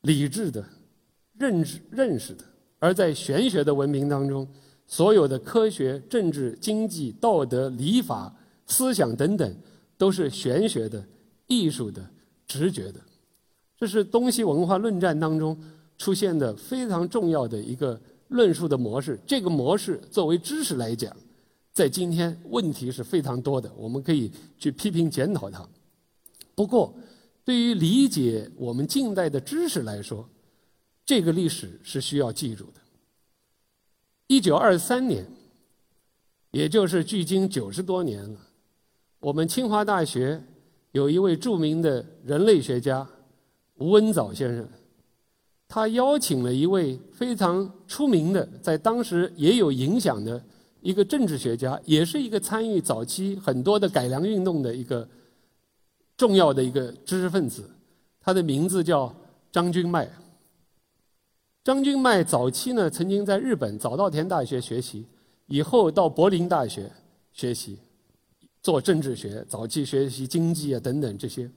[0.00, 0.64] 理智的、
[1.38, 2.42] 认知、认识的；
[2.78, 4.48] 而在玄学的文明当中，
[4.86, 8.34] 所有的科学、政治、经济、道德、礼法、
[8.66, 9.54] 思想等等，
[9.98, 11.02] 都是玄学的、
[11.58, 12.08] 艺术的、
[12.46, 13.00] 直觉的。
[13.76, 15.58] 这是东西文化论战当中
[15.98, 19.18] 出现的非常重要的一个论述的模式。
[19.26, 21.14] 这个模式作为知识来讲，
[21.72, 25.68] 在今天问题是非常多的，我们可以去批评检讨它。
[26.54, 26.94] 不过，
[27.44, 30.26] 对于理解我们近代的知识来说，
[31.04, 32.80] 这个历史是需要记住的。
[34.28, 35.26] 一九二三年，
[36.52, 38.40] 也就是距今九十多年了，
[39.18, 40.42] 我们清华大学
[40.94, 43.06] 有一位著名的人类学家
[43.78, 44.66] 吴文藻先生，
[45.68, 50.40] 他邀请了一位非常出名的，在当时也有影响的
[50.80, 55.06] 一个政治学家，也是一个参与早期很多的改良运动的一个。
[56.16, 57.68] 重要的一个知识分子，
[58.20, 59.12] 他的名字叫
[59.50, 60.08] 张君迈。
[61.64, 65.08] 张君迈早期呢，曾经在日本早稻田大学学习，
[65.46, 66.88] 以后到柏林大学
[67.32, 67.80] 学习，
[68.64, 71.48] 做政治学，早期学习经济啊等等这些。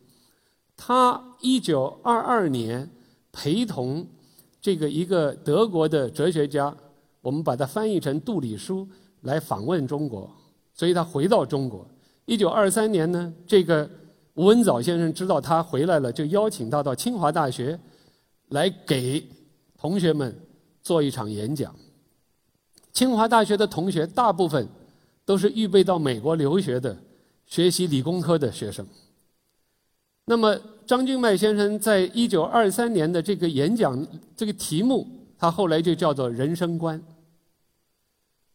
[0.76, 2.88] 他一九二二年
[3.32, 4.06] 陪同
[4.62, 6.76] 这个一个德国的哲学家，
[7.22, 8.88] 我们把它翻译成杜里书
[9.22, 10.30] 来访问中国，
[10.74, 11.88] 所以他回到中国。
[12.26, 13.89] 一九二三年呢，这个。
[14.38, 17.80] 吴文藻先生知道他回来了，就邀请他到清华大学
[18.50, 19.28] 来给
[19.76, 20.32] 同学们
[20.84, 21.76] 做一场演讲。
[22.93, 24.67] 清华大学的同学大部分
[25.28, 26.96] 都是预备到美国留学的、
[27.46, 28.88] 学习理工科的学生。
[30.24, 35.06] 那么张君迈先生在一九二三年的这个演讲，这个题目
[35.38, 37.00] 他后来就叫做“人生观”。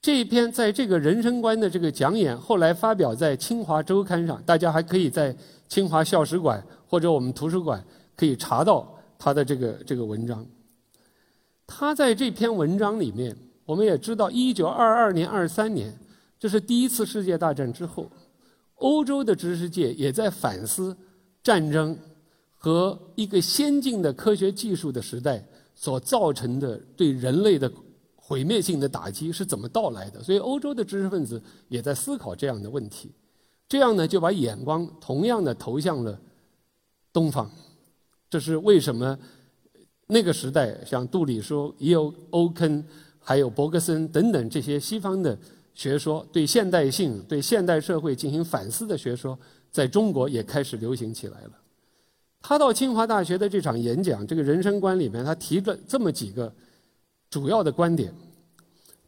[0.00, 5.36] 这一篇在这个人生观的这个讲演，后来发表在清华周刊上，大家还可以在。
[5.68, 7.82] 清华校史馆或者我们图书馆
[8.14, 8.86] 可以查到
[9.18, 10.44] 他的这个这个文章。
[11.66, 15.90] 他在这篇文章里面，我们也知道，一九二二年、二三年，
[16.42, 18.10] 这是第一次世界大战之后，
[18.74, 20.96] 欧洲的知识界也在反思
[21.40, 21.96] 战争
[22.56, 27.70] 和一个先进的科学技术的时代所造成的对人类的
[28.16, 30.20] 毁灭性的打击是怎么到来的。
[30.20, 33.12] 所以，欧洲的知识分子也在思考这样的问题。
[33.68, 36.20] 这样呢，就把眼光同样的投向了
[37.12, 37.48] 东方。
[38.28, 39.16] 这是为什么？
[40.08, 42.84] 那个时代，像杜里说、也有欧肯、
[43.20, 45.38] 还有伯格森等等这些西方的
[45.74, 49.38] 学说，对现代性、对现代社会进行反思的学说，
[49.70, 51.52] 在中国也开始流行起来了。
[52.40, 56.52] 他到清华大学的这场演讲，这个人生观里面，他提了这么几个
[57.30, 58.12] 主要的观点。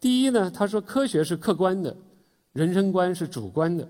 [0.00, 1.96] 第一呢，他说科学是客观的，
[2.52, 3.88] 人生观是主观的。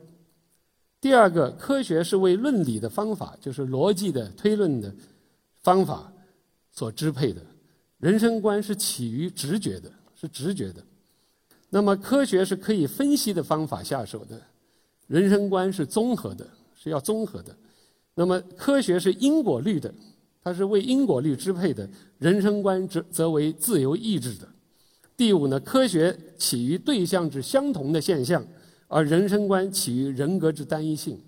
[1.01, 4.95] 第二个，科学是为论理的方法，就是逻辑的推论的
[5.61, 6.11] 方法
[6.73, 7.43] 所支配的；
[7.99, 10.83] 人生观是起于直觉的，是直觉的。
[11.75, 14.37] 那么，科学是可以分析的方法下手的；
[15.09, 17.53] 人生观是综合的，是要综合的。
[18.15, 19.93] 那么，科学是因果律的，
[20.41, 21.85] 它是为因果律支配的；
[22.19, 24.47] 人生观则则为自由意志的。
[25.17, 28.47] 第五呢，科学起于对象之相同的现象。
[28.87, 31.21] 而人生观起于人格之单一性，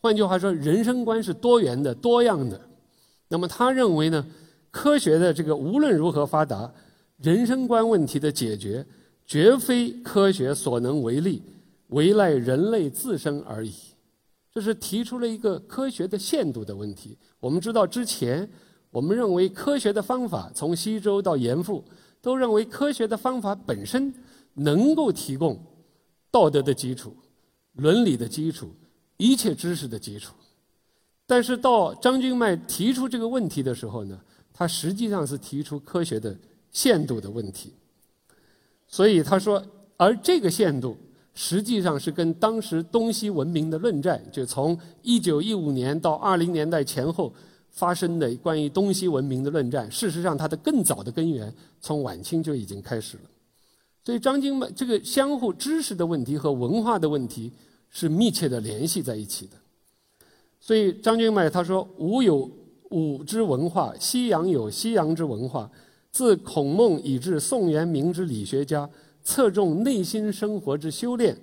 [0.00, 2.60] 换句话说，人生观是多元的、多样的。
[3.28, 4.26] 那么他认为呢，
[4.72, 6.72] 科学的这个无论如何发达，
[7.18, 8.84] 人生观问题的解决
[9.26, 11.42] 绝非科学所能为力，
[11.88, 13.72] 唯赖人类自身而已。
[14.52, 17.16] 这是提出了一个科学的限度的问题。
[17.40, 18.48] 我们知道之前，
[18.90, 21.82] 我们认为科学的方法从西周到严复，
[22.20, 24.12] 都认为科学的方法本身
[24.54, 25.58] 能够提供。
[26.30, 27.14] 道德的基础，
[27.74, 28.74] 伦理的基础，
[29.16, 30.34] 一切知识的基础。
[31.26, 34.20] 但是到张君迈提出这个问题的时候呢，
[34.52, 36.38] 他实际上是提出科学的
[36.70, 37.74] 限度的问题。
[38.92, 39.64] 所以他说，
[39.96, 40.94] 而这个限度
[41.32, 47.32] 实际上是跟当时东西文明的论战，就从一九一五年到二零年代前后
[47.70, 53.22] 发生的关于东西文明的论战，事实上它的更早的根源从晚清就已经开始了。
[54.04, 57.50] 所以张经迈这个相互知识的问题和文化的问题
[57.88, 59.56] 是密切的联系在一起的。
[60.60, 62.50] 所以张君迈他说：“吾有
[62.90, 65.70] 吾之文化，西洋有西洋之文化。
[66.12, 68.88] 自孔孟以至宋元明之理学家。”
[69.24, 71.38] 侧重内心生活之修炼，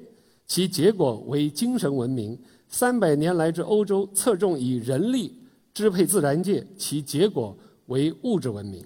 [0.46, 2.36] 其结果为精神文明；
[2.68, 5.34] 三百年来之欧洲侧重以人力
[5.74, 8.84] 支配自然界，其结果为物质文明。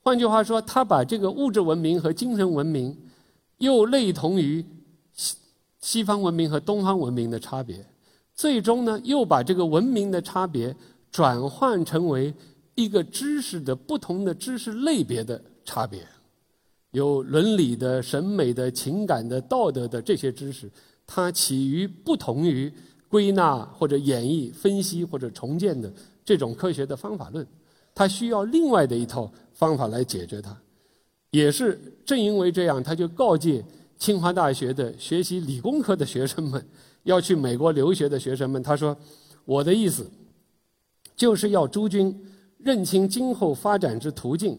[0.00, 2.96] 换句话说，他把这个物质文明和精神文明
[3.58, 4.64] 又类同于
[5.12, 5.36] 西
[5.80, 7.84] 西方文明和东方文明的差别，
[8.32, 10.76] 最终呢，又把这个文明的差别
[11.10, 12.32] 转换成为
[12.74, 16.06] 一个知识的不同的知识类别的差别。
[16.90, 20.70] 有伦理的、审美的、情感的、道德的这些知识，
[21.06, 22.72] 它起于不同于
[23.08, 25.92] 归纳或者演绎、分析或者重建的
[26.24, 27.46] 这种科学的方法论，
[27.94, 30.56] 它需要另外的一套方法来解决它。
[31.30, 33.64] 也是正因为这样，他就告诫
[33.98, 36.64] 清华大学的学习理工科的学生们，
[37.02, 38.96] 要去美国留学的学生们，他说
[39.44, 40.08] ：“我的意思，
[41.16, 42.16] 就是要诸君
[42.64, 44.58] 认清今后发展之途径。”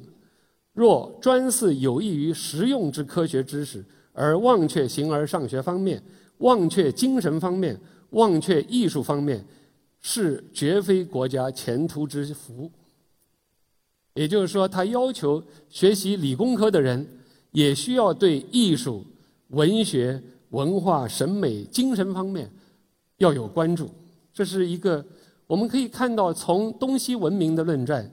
[0.74, 6.04] 若专似有益于实用之科学知识，而忘却形而上学方面，
[6.40, 7.80] 忘却精神方面，
[8.10, 9.42] 忘却艺术方面，
[10.02, 12.70] 是绝非国家前途之福。
[14.16, 17.08] 也就是说，他要求学习理工科的人，
[17.52, 19.06] 也需要对艺术、
[19.50, 22.52] 文学、文化、审美、精神方面
[23.18, 23.90] 要有关注。
[24.34, 25.06] 这是一个
[25.48, 28.10] 我们可以看到，从东西文明的论战。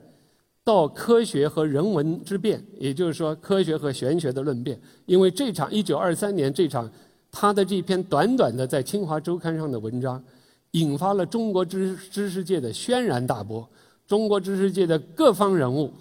[0.65, 4.79] 到科学和人文之变，也就是说科学和玄学的论辩。
[5.05, 6.89] 因为这场一九二三年这场
[7.29, 10.23] 他的这篇短短的在《清华周刊》上的文章，
[10.71, 13.67] 引发了中国知知识界的轩然大波。
[14.07, 15.91] 中国知识界的各方人物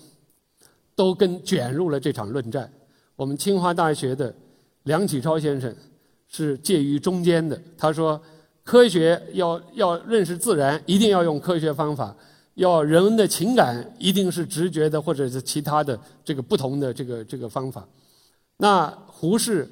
[0.94, 2.72] 都跟卷入了这场论战。
[3.16, 4.32] 我们清华大学的
[4.84, 5.74] 梁启超先生
[6.28, 7.60] 是介于中间的。
[7.76, 8.22] 他说
[8.64, 12.14] ：“科学要要认识自然，一定要用科学方法。”
[12.56, 17.88] 要人的情感一定是直觉的，或者是其他的这个不同的这个这个方法。
[18.58, 19.66] 那胡适、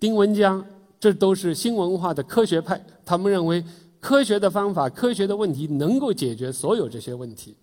[0.00, 0.64] 丁文江，
[0.98, 3.62] 这都是新文化的科学派，他们认为
[4.00, 7.54] 科学的方法、科学的问题能够解决所有这些问题。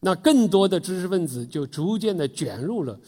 [0.00, 2.98] 那更多的知识分子就逐渐的卷入了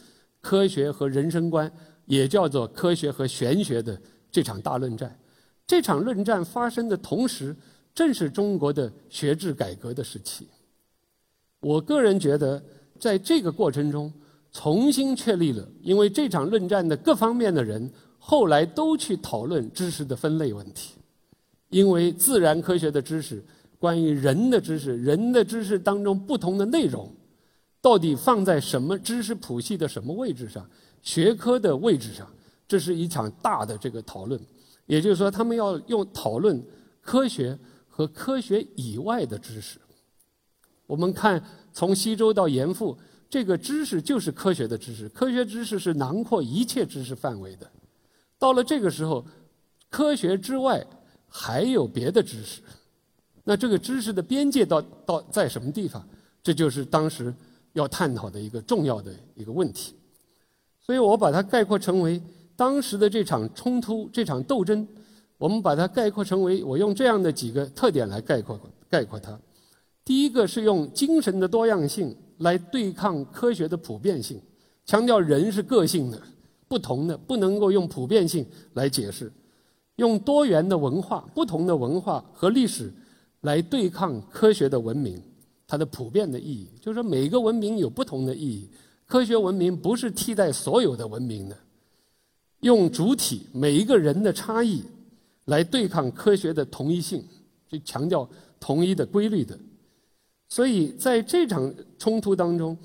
[0.40, 1.68] 科学和人生观，
[2.06, 4.00] 也叫做科学和玄学的
[4.30, 5.18] 这场大论战。
[5.66, 7.56] 这场论战发生的同时，
[7.94, 10.46] 正是中国的学制改革的时期。
[11.60, 12.62] 我个人觉得，
[12.98, 14.12] 在这个过程中，
[14.52, 20.94] 重新确立了，因为这场论战的各方面的人后来都去讨论知识的分类问题，
[21.70, 23.42] 因为自然科学的知识、
[23.78, 27.10] 关于人的知识、人的知识当中不同的内容，
[27.80, 30.68] 到底放在什么知识谱系的什么位置上、
[31.00, 32.28] 学科的位置上，
[32.68, 34.40] 这是一场大的这个讨论。
[34.92, 36.62] 也就是说，他们要用讨论
[37.00, 39.80] 科学和科学以外的知识。
[40.86, 42.98] 我们看，从西周到严复，
[43.30, 45.08] 这个知识就是科学的知识。
[45.08, 47.66] 科学知识是囊括一切知识范围的。
[48.38, 49.24] 到了这个时候，
[49.88, 50.86] 科学之外
[51.26, 52.60] 还有别的知识。
[53.44, 56.06] 那这个知识的边界到到在什么地方？
[56.42, 57.34] 这就是当时
[57.72, 59.94] 要探讨的一个重要的一个问题。
[60.84, 62.22] 所以我把它概括成为
[62.56, 64.86] 当时的这场冲突、这场斗争。
[65.38, 69.36] 我们把它概括成为，我用这样的几个特点来概括概括它。
[70.04, 74.40] 第一个是用精神的多样性来对抗科学的普遍性，
[74.86, 76.22] 强调人是个性的、
[76.68, 79.26] 不同的，不能够用普遍性来解释；
[79.96, 82.92] 用多元的文化、不同的文化和历史
[83.40, 85.20] 来对抗科学的文明，
[85.66, 88.70] 它的普遍的意义，就是说每个文明有不同的意义，
[89.06, 91.56] 科学文明不是替代所有的文明的；
[92.62, 94.82] 用主体每一个人的差异
[95.46, 97.22] 来对抗科学的同一性，
[97.68, 98.28] 就强调
[98.60, 99.58] 统一的规律的。
[100.48, 102.76] 所以在这场冲突当中，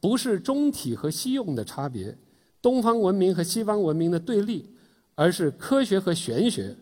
[0.00, 2.14] 不是中体和西用的差别，
[2.60, 4.66] 东方文明和西方文明的对立，
[5.14, 6.76] 而是科学和玄学、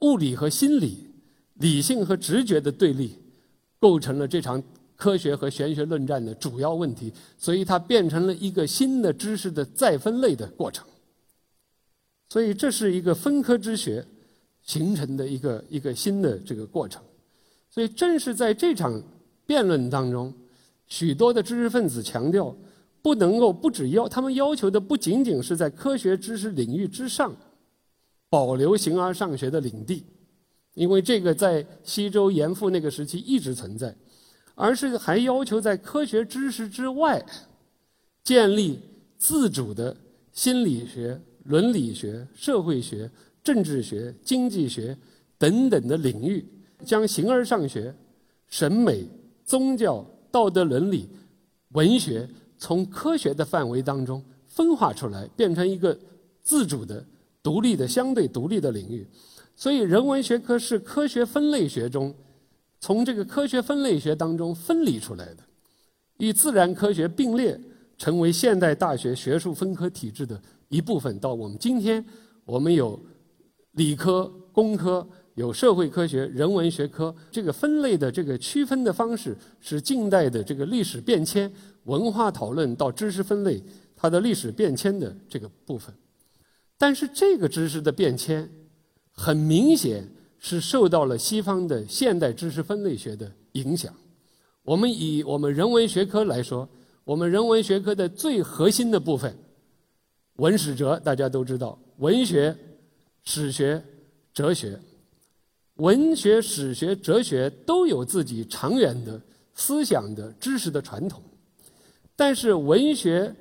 [0.00, 1.06] 物理和心理、
[1.54, 3.16] 理性和直觉的对立，
[3.78, 4.60] 构成了这场
[4.96, 7.12] 科学和玄学论战的主要问题。
[7.38, 10.84] 所以它变成了一个新的知识的再分类的过程。
[12.28, 14.04] 所以这是一个分科之学
[14.62, 17.02] 形成的一个一个新的这个过程。
[17.70, 19.02] 所以正是在这场。
[19.48, 20.34] 辩论当中，
[20.88, 22.52] 许多的知识分子强调，
[23.00, 27.32] 不能够不只要他们要求的不仅仅是在科学知识领域之上，
[28.28, 30.04] 保留形而上学的领地，
[30.74, 33.94] 因为这个在西周严复那个时期一直存在，
[34.56, 37.24] 而是还要求在科学知识之外，
[38.24, 38.80] 建立
[39.16, 39.96] 自主的
[40.32, 43.10] 心理学、伦理学、社会学、
[43.42, 44.96] 政治学、经济学
[45.38, 46.44] 等等的领域，
[46.84, 47.94] 将形而上学、
[48.48, 49.08] 审美、
[49.44, 51.08] 宗教、道德伦理、
[51.72, 52.28] 文学
[52.58, 55.98] 从科学的范围当中分化出来，变成一个
[56.42, 57.04] 自主的。
[57.42, 59.06] 独立的、相对独立的领域，
[59.54, 62.12] 所以人文学科是科学分类学中
[62.80, 65.44] 从这个科学分类学当中分离出来的，
[66.18, 67.56] 与自然科学并列，
[67.96, 71.18] 成为现代大学学术分科体制的一部分。
[71.18, 72.04] 到我们今天，
[72.44, 72.98] 我们有
[73.72, 81.50] 理科、工科，有社会科学、人文学科，这个分类的这个区分的方式，是近代的这个历史变迁、
[81.84, 83.62] 文化讨论到知识分类
[83.94, 85.94] 它的历史变迁的这个部分。
[86.78, 88.50] 但是这个知识的变迁，
[89.12, 90.06] 很明显
[90.38, 93.92] 是受到了西方的现代知识分类学的影响。
[94.62, 96.68] 我们以我们人文学科来说，
[97.04, 99.34] 我们人文学科的最核心的部分，
[100.36, 102.56] 文史哲大家都知道，文学、
[103.22, 103.82] 史学、
[104.32, 104.78] 哲学，
[105.76, 109.20] 文学、史学、哲学都有自己长远的
[109.54, 111.22] 思想的知识的传统，
[112.14, 113.34] 但是文学、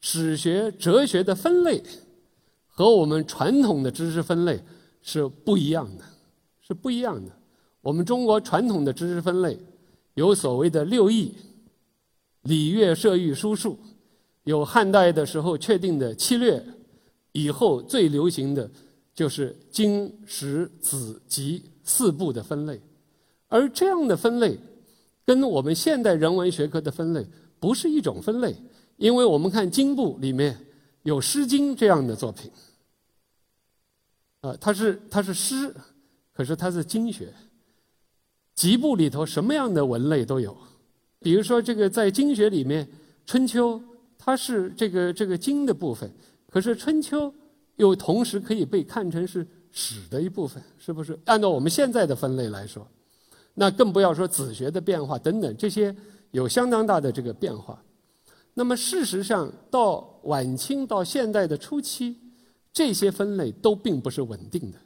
[0.00, 1.82] 史学、哲学的分类。
[2.66, 4.62] 和我们传统的知识分类
[5.02, 6.04] 是不一样的，
[6.60, 7.32] 是不一样的。
[7.80, 9.58] 我们中国传统的知识分类
[10.14, 11.34] 有所谓的六艺：
[12.42, 13.76] 礼乐射御书数；
[14.48, 16.58] 有汉代的时候确定的七略；
[17.32, 18.70] 以后最流行的
[19.14, 22.80] 就是经、史、子、集四部的分类。
[23.48, 24.58] 而这样的分类
[25.26, 27.26] 跟我们现代人文学科的分类
[27.60, 28.56] 不是一种分类，
[28.96, 30.58] 因为我们看经部里面
[31.02, 32.50] 有《诗经》这样的作品。
[34.40, 35.74] 啊，它是它是诗，
[36.32, 37.30] 可是它是经学。
[38.54, 40.56] 集部里头什么样的文类都有，
[41.20, 42.86] 比如说这个在经学里面，
[43.26, 43.78] 《春秋》
[44.28, 46.12] 它是这个这个经的部分，
[46.50, 47.32] 可是《春秋》
[47.76, 51.18] 又同时可以被看成是史的一部分，是不是？
[51.24, 52.86] 按照我们现在的分类来说，
[53.54, 55.96] 那更不要说子学的变化等等，这些
[56.32, 57.82] 有相当大的这个变化。
[58.52, 62.18] 那么事实上，到晚清到现代的初期。
[62.70, 64.78] 这些分类都并不是稳定的。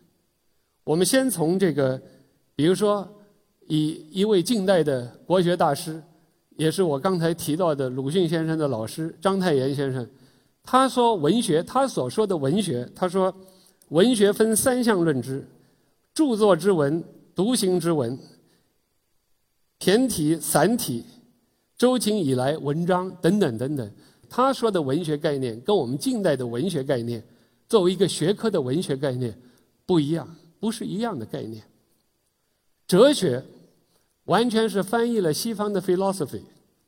[0.84, 2.00] 我们先从这个，
[2.54, 3.06] 比如说，
[3.66, 6.00] 以一位近代的国学大师，
[6.56, 10.08] 也是我刚才提到的鲁迅先生的老师章太炎先生，
[10.62, 13.34] 他说文学，他所说的文学，他说
[13.88, 15.46] 文学分三项论之：
[16.14, 17.02] 著作之文、
[17.34, 18.18] 独行之文、
[19.80, 21.04] 骈体、散体、
[21.76, 23.90] 周秦以来文章等等等等。
[24.28, 27.22] 他说的文学概念跟我们近代的文学概念。
[27.68, 29.34] 作为一个学科的文学概念
[29.86, 30.28] 不一样，
[30.60, 31.62] 不是一样的概念。
[32.86, 33.42] 哲学
[34.24, 36.42] 完全是翻译了西方的 philosophy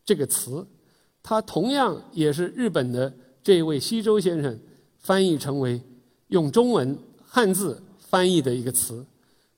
[0.05, 0.67] 这个词，
[1.23, 3.13] 它同样也是日本的
[3.43, 4.59] 这位西周先生
[4.99, 5.81] 翻译成为
[6.29, 9.05] 用中文汉字翻译的一个词。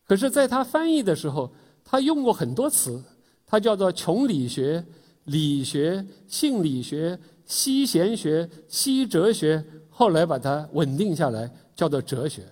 [0.06, 1.50] 可是，在他翻译的时候，
[1.84, 3.02] 他用过很多词，
[3.46, 4.84] 他叫做穷理学、
[5.24, 9.64] 理学、性理学、西贤学、西哲学。
[9.90, 12.42] 后来把它稳定下来，叫做哲学。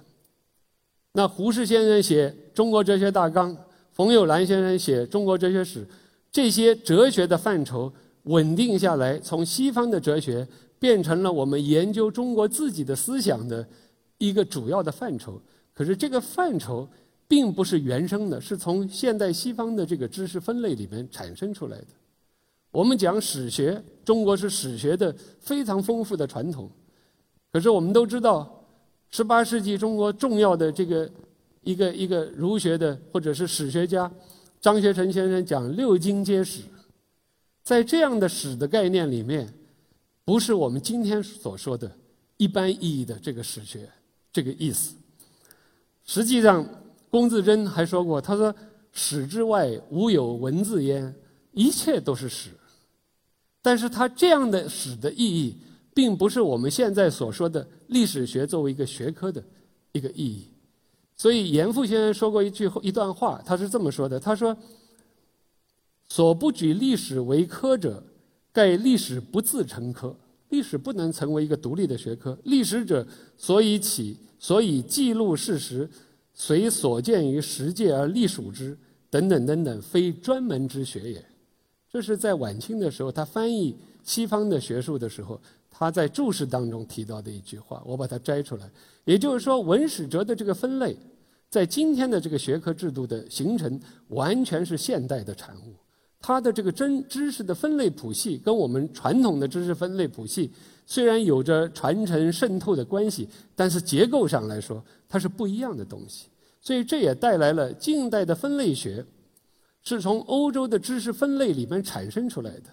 [1.12, 3.54] 那胡适先生写《中国哲学大纲》，
[3.94, 5.84] 冯友兰先生写《中国哲学史》，
[6.32, 7.90] 这些哲学的范畴
[8.24, 10.46] 稳定下来，从西方的哲学
[10.80, 13.64] 变成了我们研究中国自己的思想的
[14.18, 15.40] 一个主要的范畴。
[15.72, 16.88] 可是这个范畴
[17.28, 21.86] 并不是原生的，是从现代西方的这个知识分类里面产生出来的。
[22.72, 26.68] 我们讲史学，中国是史学的非常丰富的传统。
[27.52, 28.64] 可是我们都知道，
[29.10, 31.08] 十八世纪中国重要的这个
[31.64, 34.10] 一个一个儒学的或者是史学家
[34.60, 36.62] 张学成先生讲六经皆史，
[37.62, 39.52] 在这样的史的概念里面，
[40.24, 41.90] 不是我们今天所说的
[42.36, 43.88] 一般意义的这个史学
[44.32, 44.94] 这个意思。
[46.04, 46.66] 实际上，
[47.10, 48.54] 龚自珍还说过，他说
[48.92, 51.14] ：“史之外无有文字焉，
[51.52, 52.50] 一切都是史。”
[53.62, 55.56] 但是他这样的史的意义。
[55.96, 59.40] 并不是我们现在所说的历史学作为一个学科的
[59.92, 60.48] 一个意义，
[61.16, 64.56] 所以严复先生说过一句一段话，他是这么说的：“他说，
[66.08, 68.02] 所不举历史为科者，
[68.52, 70.16] 盖历史不自成科，
[70.48, 72.36] 历史不能成为一个独立的学科。
[72.44, 73.06] 历史者，
[73.36, 75.88] 所以起，所以记录事实，
[76.32, 78.76] 随所见于实界而隶属之，
[79.08, 81.24] 等等等等，非专门之学也。”
[81.88, 85.40] 这是在晚清的时候，他翻译西方的学术的时候，
[85.76, 88.70] 他在注释当中提到的一句话，我把它摘出来。
[89.04, 90.96] 也就是说，文史哲的这个分类，
[91.50, 95.74] 在今天的这个学科制度的形成，完全是现代的产物。
[96.20, 100.50] 它的这个真知识的分类谱系，跟我们传统的知识分类谱系
[100.86, 106.28] 虽然有着传承渗透的关系，但是结构上来说，它是不一样的东西。
[106.60, 109.04] 所以这也带来了近代的分类学，
[109.82, 112.70] 是从欧洲的知识分类里面产生出来的，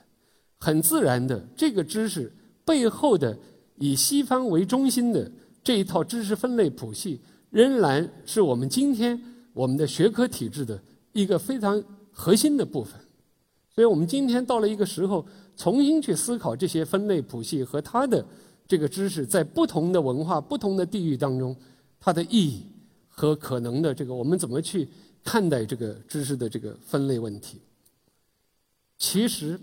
[0.59, 2.31] 很自然的，这个知识
[2.65, 3.37] 背后的
[3.77, 5.31] 以西方为中心的
[5.63, 9.19] 这一套知识分类谱系，仍然是我们今天
[9.53, 10.81] 我们的学科体制的
[11.13, 12.99] 一个非常核心的部分。
[13.73, 18.25] 所以我们今天到了一个时候，重新去思考这些分类谱系和它的
[18.67, 21.55] 这个知识在不同的文化、不同的地域当中
[21.99, 22.65] 它的意义。
[23.13, 24.87] 和可能的这个，我们怎么去
[25.21, 27.59] 看待这个知识的这个分类问题？
[28.97, 29.59] 其实，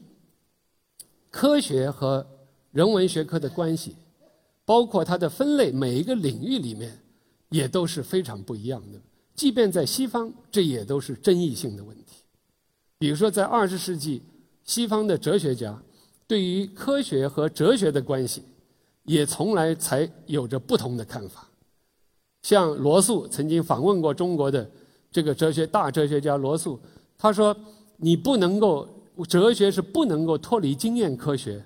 [1.31, 2.25] 科学和
[2.79, 3.97] 人文学科的关系，
[4.65, 6.97] 包括它的分类，每一个领域里面
[7.49, 9.01] 也都是非常不一样的。
[9.35, 12.23] 即便在西方，这也都是争议性的问题。
[12.97, 14.23] 比如说，在二十世纪，
[14.63, 15.77] 西方的哲学家
[16.29, 18.45] 对于科学和哲学的关系，
[19.03, 21.49] 也从来才有着不同的看法。
[22.43, 24.71] 像罗素曾经访问过中国的
[25.11, 26.79] 这个哲学大哲学家罗素，
[27.19, 27.57] 他说
[27.99, 28.89] ：“你不能够
[29.29, 31.61] 哲学是不能够脱离经验科学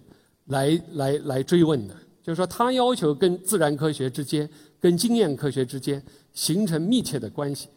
[0.47, 4.49] 来来来追问的。”就是说，他要求跟自然科学之间、
[4.81, 7.69] 跟经验科学之间形成密切的关系。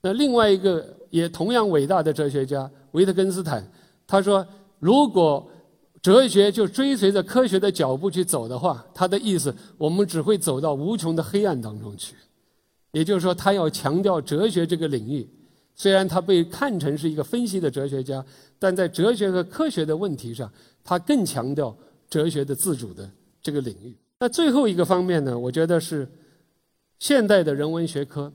[0.00, 3.66] 那另外一个也同样伟大的哲学家维特根斯坦，
[4.06, 4.46] 他说
[4.78, 5.48] ：“如果……”
[6.04, 12.14] 哲学就追随着科学的脚步去走的话，他的意思，我们只会走到无穷的黑暗当中去。
[12.92, 15.26] 也就是说，他要强调哲学这个领域，
[15.74, 18.22] 虽然他被看成是一个分析的哲学家，
[18.58, 20.52] 但在哲学和科学的问题上，
[20.84, 21.76] 他更强调
[22.08, 23.10] 哲学的自主的
[23.42, 23.96] 这个领域。
[24.20, 26.08] 那最后一个方面呢，我觉得是
[27.00, 28.32] 现代的人文学科，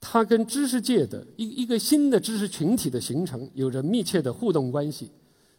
[0.00, 5.10] 它跟知识界的一一个新的知识群体的形成有着密切的互动关系。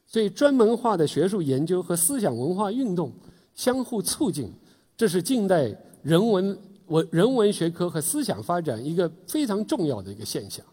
[0.05, 3.13] 所以，专门化的学术研究和思想文化运动
[3.53, 4.51] 相互促进，
[4.97, 6.57] 这是近代人文
[6.87, 10.65] 文人文学科和思想发展一个非常重要的一个现象。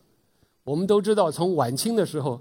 [0.65, 2.41] 我们都知道，从晚清的时候，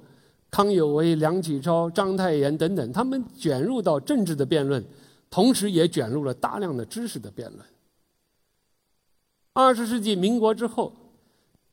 [0.49, 4.83] 康有为、梁启超、章太炎等等，他们卷入到政治的辩论，
[5.29, 7.63] 同时也卷入了大量的知识的辩论。
[9.53, 10.93] 二十世纪民国之后，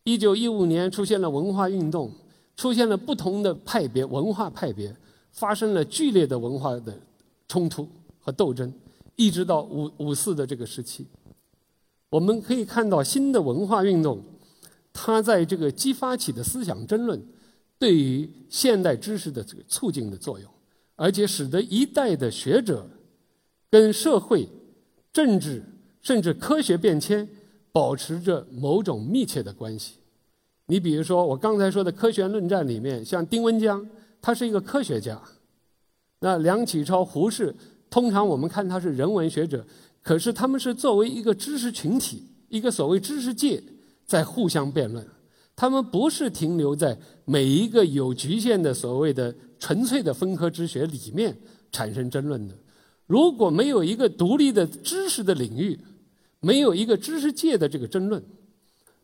[0.04, 2.12] 一九一五年出现了文化运动，
[2.56, 4.94] 出现了不同的派别文化派别。
[5.34, 6.94] 发生了剧烈的文化的
[7.48, 7.88] 冲突
[8.20, 8.70] 和斗争，
[9.16, 11.06] 一直到五五四的这个时期，
[12.10, 14.22] 我们可以看到新的文化运动，
[14.92, 17.18] 它在这个激发起的思想争论，
[17.82, 20.48] 对于现代知识的这个促进的作用，
[20.94, 22.88] 而且使得一代的学者
[23.68, 24.48] 跟社会、
[25.12, 25.60] 政治
[26.00, 27.28] 甚至科学变迁
[27.72, 29.94] 保持着某种密切的关系。
[30.66, 33.84] 你比如说，我刚才说的科学论战里面，像丁文江。
[34.20, 35.20] 他是一个科学家，
[36.20, 37.52] 那梁启超、胡适，
[37.90, 39.66] 通常我们看他是人文学者，
[40.00, 43.60] 可是他们是作为一个知识群体，一个所谓知识界，
[44.06, 45.04] 在互相辩论。
[45.54, 51.36] 他们不是停留在每一个有局限的所谓的纯粹的分科之学里面
[51.70, 52.54] 产生争论的。
[53.06, 55.78] 如果没有一个独立的知识的领域，
[56.40, 58.22] 没有一个知识界的这个争论，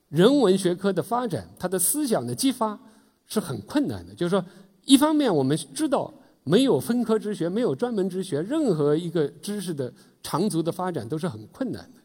[0.08, 2.78] 人文学科的发展，它的思想的激发
[3.26, 4.14] 是很困难的。
[4.14, 4.44] 就是说。
[4.84, 6.10] 一方面，我们知道
[6.44, 9.92] 没有分科之学，没有专门之学，任何一个知识的
[10.22, 12.00] 长足的发展都是很困难的。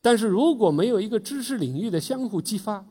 [0.00, 2.82] 但是如果没有一个知识领域的相互激发，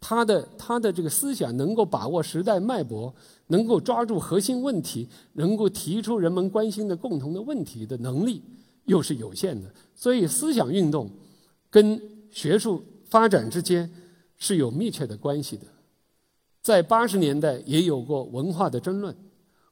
[0.00, 3.14] 他的他的这个思想能够把握时代脉搏，
[3.48, 8.42] 能够抓住核心问题，能够提出人们关心的共同的问题的能力，
[8.86, 9.70] 又是有限的。
[9.94, 11.10] 所以，思想运动
[11.68, 13.90] 跟学术发展之间
[14.38, 15.66] 是有密切的关系的。
[16.62, 19.14] 在八十年代也有过文化的争论。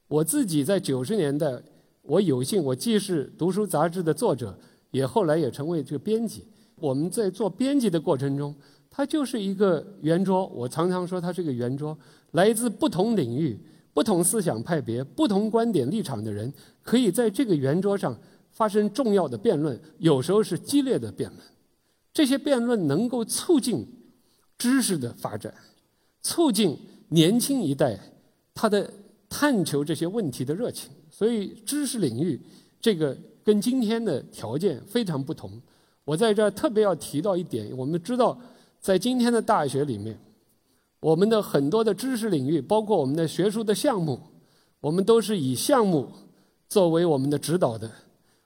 [0.09, 1.62] 我自己在九十年代，
[2.03, 4.59] 我有幸我既是读书杂志的作者，
[4.91, 6.47] 也后来也成为这个编辑。
[6.76, 8.55] 我们在做编辑的过程中，
[8.99, 10.44] 它就是一个圆桌。
[10.49, 11.96] 我常常说它是个圆桌，
[12.32, 13.57] 来自不同领域、
[13.94, 18.18] 不同思想派别、不同观点立场的人，可以在这个圆桌上
[18.51, 21.40] 发生重要的辩论，有时候是激烈的辩论。
[22.12, 23.86] 这些辩论能够促进
[24.59, 25.55] 知识的发展。
[26.20, 26.76] 促进
[27.11, 27.96] 年轻一代
[28.53, 28.92] 他的
[29.28, 32.40] 探求这些问题的热情，所以知识领域
[32.80, 35.49] 这个跟今天的条件非常不同。
[36.05, 38.36] 我在这儿特别要提到一点，我们知道，
[38.81, 40.18] 在今天的大学里面，
[41.01, 44.20] 我们的很多的知识领域，包括我们的学术的项目，
[44.81, 46.09] 我们都是以项目
[46.68, 47.91] 作为我们的指导的。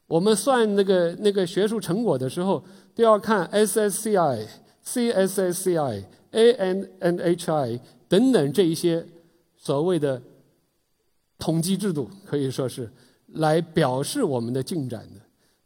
[0.07, 2.63] 我们算那个那个学术成果的时候，
[2.95, 4.47] 都要看 SSCI、
[4.85, 9.07] CSSCI、ANNHI 等等这一些
[9.57, 10.21] 所谓的
[11.39, 12.91] 统计制度，可以说是
[13.29, 15.21] 来表示我们的进展的。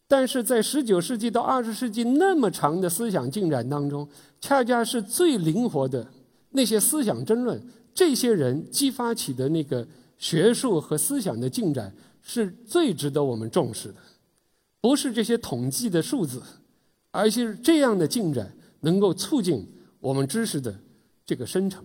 [0.07, 4.09] 但是在十九世纪到二十世纪那么长的思想进展当中，
[4.41, 6.07] 恰恰是最灵活的
[6.51, 7.61] 那些思想争论，
[7.95, 9.87] 这些人激发起的那个
[10.18, 13.97] 学术和思想的进展，是最值得我们重视的。
[14.80, 16.43] 不是这些统计的数字，
[17.11, 19.66] 而是这样的进展能够促进
[20.01, 20.78] 我们知识的
[21.24, 21.84] 这个生成。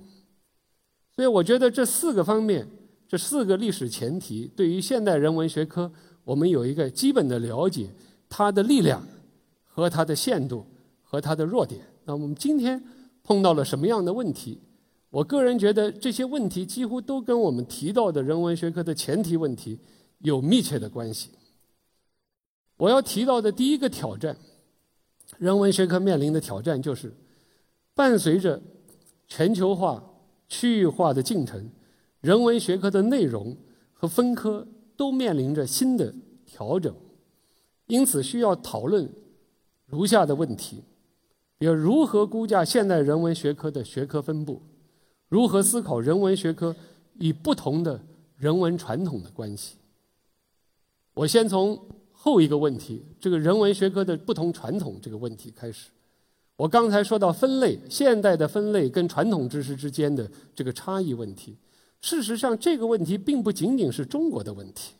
[1.16, 2.68] 所以，我觉得这四个方面，
[3.08, 5.92] 这四个历史前提，对于现代人文学科，
[6.24, 7.90] 我们有一个基本的了解。
[8.34, 9.06] 它的力量
[9.66, 10.66] 和它的限度
[11.02, 11.82] 和它的弱点。
[12.12, 12.84] 那我们今天
[13.24, 14.60] 碰到了什么样的问题？
[15.12, 19.80] 我个人觉得这些问题几乎都跟我们提到的人文学科的前提问题
[20.20, 21.30] 有密切的关系。
[22.76, 24.36] 我要提到的第一个挑战，
[25.38, 27.16] 人文学科面临的挑战就是，
[27.96, 28.62] 伴随着
[29.30, 30.04] 全球化、
[30.50, 31.72] 区域化的进程，
[32.20, 33.56] 人文学科的内容
[33.94, 36.14] 和分科都面临着新的
[36.46, 36.94] 调整。
[37.88, 39.10] 因此，需要讨论
[39.86, 40.84] 如下的问题：，
[41.62, 44.60] 要如何估价现代人文学科的学科分布，
[45.30, 46.76] 如何思考人文学科
[47.20, 48.02] 与不同的
[48.36, 49.76] 人文传统的关系。
[51.14, 51.80] 我先从
[52.12, 55.90] 后一个问题，这个人文学科的不同传统这个问题开始。
[56.56, 61.56] 我刚才说到分类，现代的分类跟传统知识之间的这个差异问题。
[62.02, 64.94] 事实上，这个问题并不仅仅是中国的问题，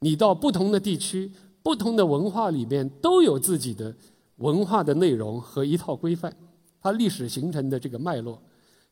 [0.00, 1.30] 你到不同的地区。
[1.62, 3.94] 不同的文化里面都有自己的
[4.36, 6.34] 文化的内容和一套规范，
[6.80, 8.42] 它历史形成的这个脉络，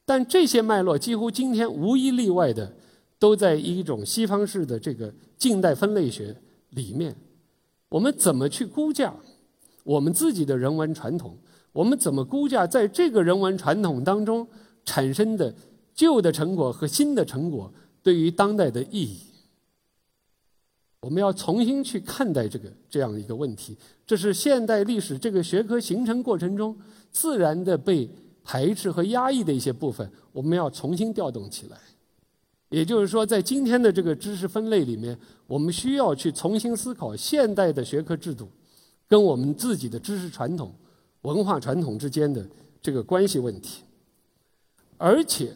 [0.04, 2.74] 但这些脉络几乎今天无一例外的
[3.18, 6.36] 都在一种西方式的这个近代分类学
[6.70, 7.16] 里面。
[7.88, 9.14] 我们怎么去估价
[9.84, 11.36] 我们自己的人文传统？
[11.72, 14.46] 我们怎么估价在这个人文传统当中
[14.84, 15.54] 产生的
[15.94, 17.72] 旧的成果和新的成果
[18.02, 19.18] 对于当代的意义？
[21.02, 23.76] 我们要重新去看待这个这样一个问题，
[24.06, 26.76] 这是现代历史这个学科形成过程中
[27.10, 28.08] 自然的被
[28.44, 31.76] 排斥和压抑的一些部分，我们要重新调动起来。
[32.68, 38.48] 也就是说，在今天的这个知识分类里面，我们需要去重新思考现代的学科制度
[39.08, 40.72] 跟我们自己的知识传统、
[41.22, 42.46] 文化传统之间的
[42.80, 43.82] 这个关系问题，
[44.98, 45.52] 而且。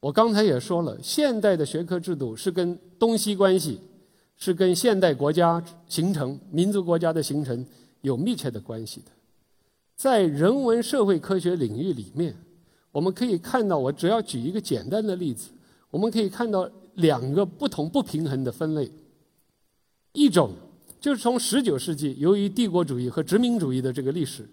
[0.00, 3.80] 我刚才也说了，现代的学科制度是跟东西关系，
[4.36, 7.66] 是跟现代国家形成、民族国家的形成
[8.02, 9.06] 有密切的关系的。
[9.96, 12.32] 在人文社会科学领域里面，
[12.92, 15.50] 我们可以看到，我只要举一个简单的例子，
[15.90, 18.88] 我们可以看到两个不同不平衡的分类。
[20.12, 20.52] 一种
[21.00, 24.48] 就是从十九世纪，由于帝国主义和殖民主义的这个历史，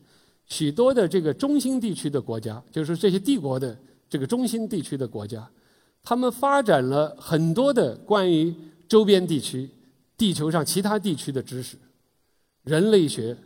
[0.48, 3.78] 许多的这个中心地区的国家，就是这些帝国的。
[4.10, 5.48] 这个中心地区的国家，
[6.04, 8.54] 他们发展了很多的关于
[8.88, 9.70] 周边地区、
[10.18, 11.78] 地球上其他地区的知识，
[12.64, 13.38] 人类学、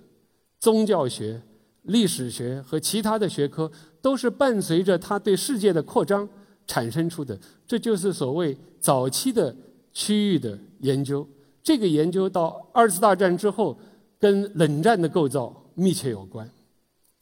[0.59, 1.41] 宗教学、
[1.81, 3.69] 历史学和其他的学科，
[4.01, 6.27] 都是伴随着他对世界的扩张
[6.65, 7.37] 产生出的。
[7.67, 9.53] 这就是所谓早期的
[9.91, 11.27] 区域的研究。
[11.61, 13.77] 这个研究到二次大战之后，
[14.17, 16.49] 跟冷战的构造密切有关。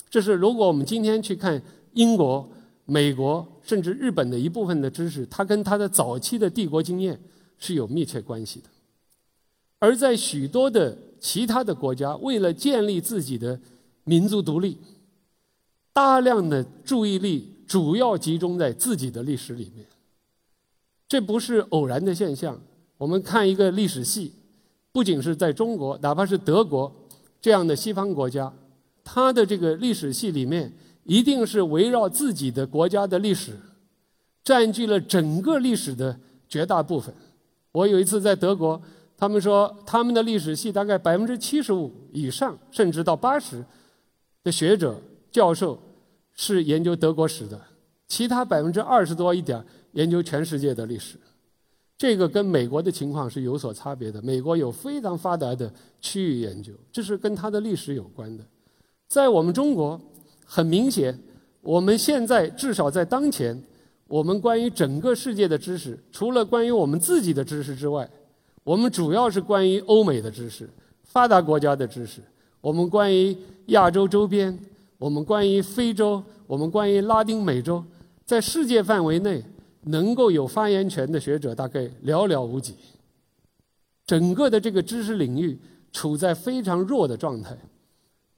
[0.09, 1.59] 这是如果我们今天去看
[1.93, 2.47] 英国。
[2.83, 7.19] 美国甚至日本的一部分的知识，它跟它的早期的帝国经验
[7.57, 8.67] 是有密切关系的。
[9.79, 13.59] 而在许多的其他的国家，为了建立自己的
[14.03, 14.77] 民族独立，
[15.93, 19.85] 大量的注意力主要集中在自己的历史里面。
[21.07, 22.59] 这不是偶然的现象。
[22.97, 24.33] 我们看一个历史系，
[24.91, 26.91] 不仅是在中国，哪怕是德国
[27.39, 28.53] 这样的西方国家，
[29.03, 30.71] 它的这个历史系里面。
[31.03, 33.53] 一定是围绕自己的国家的历史，
[34.43, 37.13] 占据了整个历史的绝大部分。
[37.71, 38.79] 我有一次在德国，
[39.17, 43.65] 他们说他们的历史系大概百分之七十五以上，甚至到八十
[44.43, 45.79] 的学者教授
[46.33, 47.59] 是研究德国史的，
[48.07, 51.17] 其他百分之二十多一点研究全世界的历史。
[51.97, 54.21] 这个跟美国的情况是有所差别的。
[54.21, 58.43] 美国有非常发达的区域研究，这是跟它的历史有关的。
[59.07, 59.99] 在我们中国。
[60.53, 61.17] 很明显，
[61.61, 63.57] 我们现在至少在当前，
[64.05, 68.05] 我们关于整个世界的知识，除了关于我们自己的知识之外，
[68.65, 70.69] 我们主要是关于欧美的知识、
[71.05, 72.19] 发达国家的知识，
[72.59, 73.33] 我们关于
[73.67, 74.59] 亚洲周边，
[74.97, 77.81] 我们关于非洲，我们关于拉丁美洲，
[78.25, 79.41] 在世界范围内，
[79.83, 82.75] 能够有发言权的学者大概寥寥无几。
[84.05, 85.57] 整个的这个知识领域
[85.93, 87.57] 处在非常弱的状态。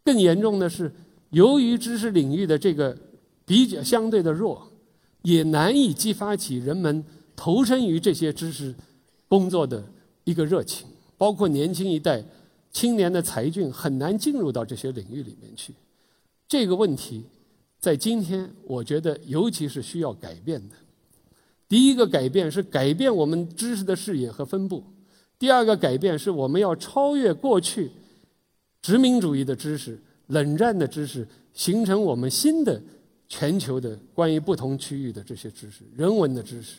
[0.06, 0.92] 更严重的是，
[1.34, 2.98] 由于知识领域的这个
[3.46, 4.72] 比较相对的弱，
[5.24, 7.04] 也难以激发起人们
[7.36, 8.74] 投身于这些知识
[9.28, 9.84] 工作的
[10.24, 10.88] 一个热情。
[11.18, 12.24] 包括年轻一代
[12.72, 15.74] 青年的才俊很难进入到这些领域里面去。
[16.48, 17.24] 这个问题
[17.80, 20.76] 在今天，我觉得尤其是需要改变的。
[21.70, 24.84] 第一个改变是改变我们知识的视野和分布；
[25.40, 27.92] 第二个改变是我们要超越过去。
[28.82, 29.98] 殖民主义的知识、
[30.34, 32.82] 冷战的知识，形成我们新的
[33.28, 36.78] 全球的关于不同区域的这些知识、人文的知识。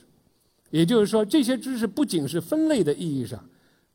[0.71, 3.43] 也就是说，这些知识不仅是分类的意义上，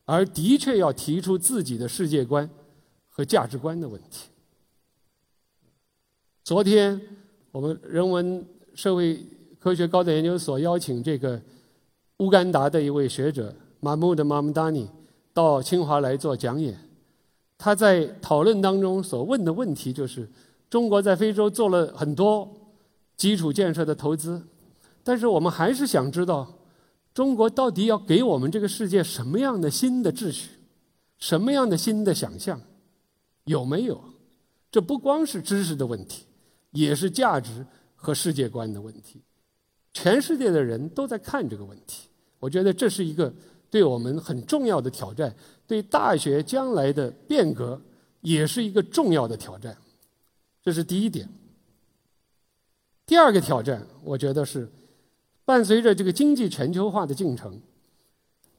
[0.06, 2.50] 而的确要提出自己的世界观
[3.10, 4.30] 和价值观的问题。
[6.44, 7.00] 昨天，
[7.52, 8.44] 我们人文
[8.74, 9.22] 社会
[9.60, 11.40] 科学高等研究所邀请这个
[12.20, 14.90] 乌干达的一位学者马木的·马姆达尼
[15.34, 16.89] 到清华来做讲演。
[17.60, 20.28] 他在讨论当中所问的问题就是：
[20.70, 22.50] 中国在非洲做了很多
[23.18, 24.42] 基础建设的投资，
[25.04, 26.48] 但是我们还是想知道，
[27.14, 30.52] 中国到底要给我们这个世界什么样的新的秩序，
[31.18, 32.62] 什么样的新的想象，
[33.44, 34.02] 有没有？
[34.72, 36.26] 这不光是知识的问题，
[36.72, 39.22] 也是价值和世界观的问题。
[39.92, 42.08] 全世界的人都在看这个问题，
[42.40, 43.34] 我觉得这是一个
[43.70, 45.36] 对我们很重要的挑战。
[45.70, 47.80] 对大学将来的变革
[48.22, 49.78] 也是一个重要的挑战，
[50.64, 51.30] 这是第一点。
[53.06, 54.68] 第二个挑战，我觉得是
[55.46, 57.56] 伴随着这个经济全球化的进程，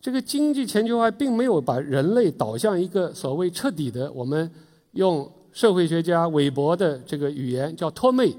[0.01, 4.49] 这个经济全球化并没有把人类导向一个所谓彻底的，我们
[4.93, 8.33] 用社会学家韦伯的这个语言叫脱魅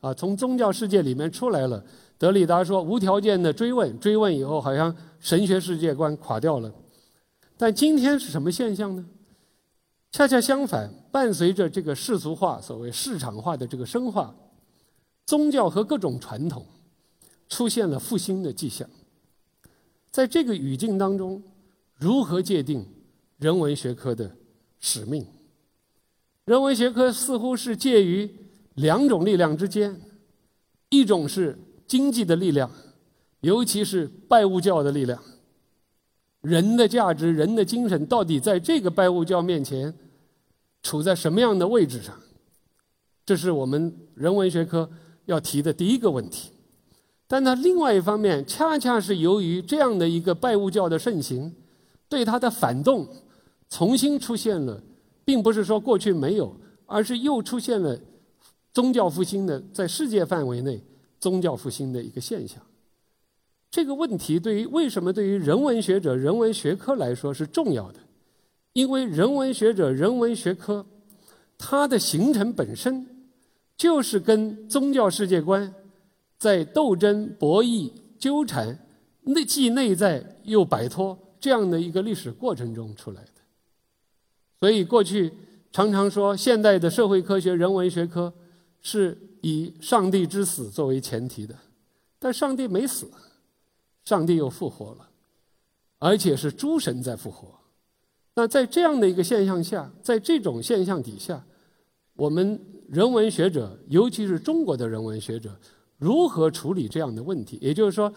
[0.00, 1.84] 啊，从宗教世界里面出来了。
[2.16, 6.72] 德里达说无条件的追问，追问以后好像神学世界观垮掉了。
[7.58, 9.06] 但今天是什么现象呢？
[10.12, 14.34] 恰恰相反，伴随着这个世俗化、所谓市场化的这个深化，
[15.26, 16.64] 宗教和各种传统
[17.48, 18.88] 出现了复兴的迹象。
[20.10, 21.42] 在这个语境当中，
[21.96, 22.86] 如何界定
[23.38, 24.36] 人文学科的
[24.80, 25.26] 使命？
[26.44, 28.30] 人文学科似乎是介于
[28.74, 30.00] 两种力量之间，
[30.90, 32.70] 一种是经济的力量，
[33.40, 35.22] 尤其是拜物教的力量。
[36.46, 39.92] 人的价值、人的精神，到底在这个拜物教面前，
[40.80, 42.14] 处在什么样的位置上？
[43.24, 44.88] 这是我们人文学科
[45.24, 46.52] 要提的第一个问题。
[47.26, 51.52] 但它另外一方面，恰恰是由于这样的一个拜物教的盛行，
[52.08, 53.08] 对它的反动，
[53.68, 54.80] 重新出现了，
[55.24, 56.54] 并不是说过去没有，
[56.86, 57.98] 而是又出现了
[58.72, 60.80] 宗教复兴的，在世界范围内
[61.18, 62.62] 宗教复兴的一个现象。
[63.76, 68.00] 这个问题对于为什么对于人文学者、人文学科来说是重要的？
[68.72, 70.86] 因为人文学者、人文学科，
[71.58, 73.06] 它的形成本身
[73.76, 75.74] 就是跟宗教世界观
[76.38, 78.78] 在斗争、博弈、纠缠，
[79.24, 83.30] 内既内在又摆脱这样的一个历史过程中出来的。
[84.58, 85.30] 所以过去
[85.70, 88.32] 常常说，现代的社会科学、人文学科
[88.80, 91.54] 是以上帝之死作为前提的，
[92.18, 93.06] 但上帝没死。
[94.06, 95.08] 上帝又复活了，
[95.98, 97.48] 而且是诸神在复活。
[98.36, 101.44] 那在这样的一个现象下，在这种现象底下，
[102.14, 105.58] 我们人文学者，尤其是中国的人文学者，
[105.98, 107.58] 如何处理这样的问题？
[107.60, 108.12] 也就是说，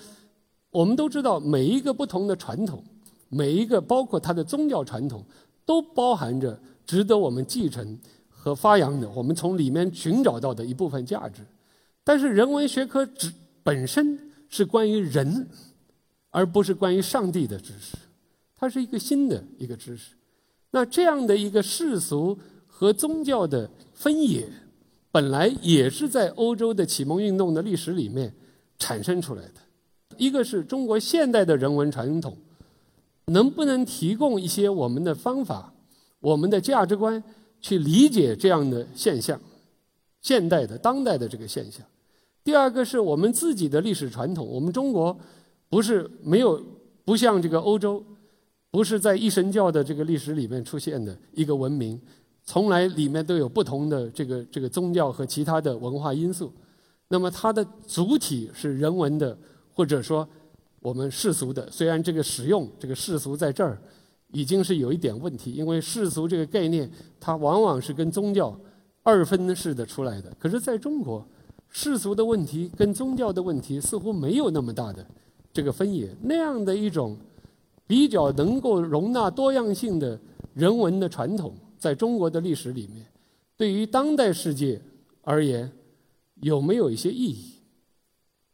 [0.70, 2.84] 我们都知道，每一个不同的传统，
[3.30, 5.26] 每一个包括它的宗教传统，
[5.66, 7.98] 都包含着值得我们继承
[8.30, 11.44] 和发扬的，我们从里面寻找到的一部分价值。
[12.04, 13.34] 但是，人文学科只
[13.64, 14.20] 本身
[14.50, 15.48] 是关于人。
[16.32, 17.98] 而不是关于上帝的知识，
[18.56, 20.14] 它是一个新的一个知识。
[20.72, 24.48] 那这样的一个世俗和宗教的分野，
[25.12, 28.32] 本来也是在欧洲的启蒙运动的历史里面
[28.78, 29.56] 产生出来的。
[30.18, 32.38] 一个是中国现代的人文传统，
[33.26, 35.74] 能不能提供一些我们的方法、
[36.20, 37.24] 我们的价值观
[37.60, 39.42] 去理解这样的现象，
[40.22, 41.84] 现代的、当代的这个现象。
[42.44, 45.18] 第二个是我们自己的历史传统，我们中国。
[45.70, 46.62] 不是没有，
[47.06, 48.04] 不像这个欧洲，
[48.72, 52.00] 不是在一神教的这个历史里面出现的一个文明，
[52.44, 56.52] 从来里面都有不同的这个这个宗教和其他的文化因素。
[57.08, 59.38] 那么它的主体是人文的，
[59.74, 60.28] 或者说
[60.80, 61.70] 我们世俗的。
[61.72, 63.80] 虽然这个使用这个世俗在这儿
[64.32, 66.90] 已经是有一点问题，因为世俗这个概念
[67.20, 68.60] 它往往是跟宗教
[69.02, 70.32] 二分式的出来的。
[70.40, 71.28] 可是在中国，
[71.70, 75.04] 世俗的问题跟宗教的问题似乎没有那么大的
[75.60, 76.10] 这个分野。
[76.22, 77.18] 那样的一种
[77.86, 80.18] 比较能够容纳多样性的
[80.54, 83.06] 人文的传统，在中国的历史里面，
[83.58, 84.80] 对于当代世界
[85.22, 85.70] 而言，
[86.36, 87.56] 有没有一些意义？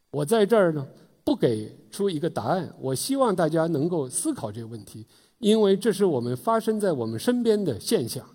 [0.09, 0.83] 我在这儿呢，
[1.23, 2.73] 不给出一个答案。
[2.79, 5.05] 我希望大家能够思考这个问题，
[5.37, 8.27] 因为这是我们发生在我们身边的现象。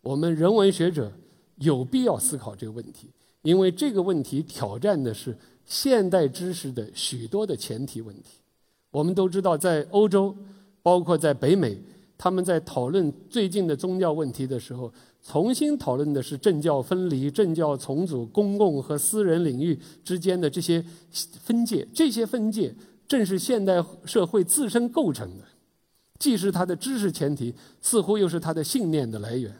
[0.00, 1.12] 我们人文学者
[1.56, 3.10] 有必要思考这个问题，
[3.42, 5.36] 因为这个问题挑战的是
[5.66, 8.38] 现代知识的许多的前提问题。
[8.90, 10.34] 我们都知道，在欧洲，
[10.82, 11.76] 包括在北美，
[12.16, 14.90] 他们在讨论最近的宗教问题的时候，
[15.22, 20.82] 重新讨论的是政教分离、政教重组、公共和私人领域之间的这些
[21.42, 21.86] 分界。
[21.92, 22.74] 这些分界
[23.06, 25.44] 正是现代社会自身构成的，
[26.18, 27.52] 既是它的知识前提，
[27.82, 29.54] 似乎又是它的信念的来源。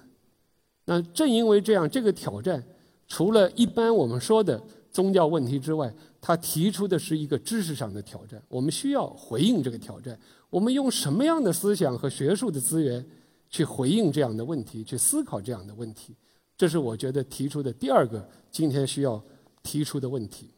[0.86, 2.64] 那正因为这样，这个挑战
[3.08, 4.62] 除了一般我们说的
[4.96, 5.92] 宗教问题之外，
[6.22, 8.42] 他提出的是一个知识上的挑战。
[8.48, 10.18] 我们需要回应这个挑战。
[10.48, 13.04] 我们用什么样的思想和学术的资源
[13.50, 16.16] 去回应这样的问题，去思考这样的问题？
[16.56, 19.22] 这是我觉得提出的第二个今天需要
[19.62, 20.48] 提出的问题。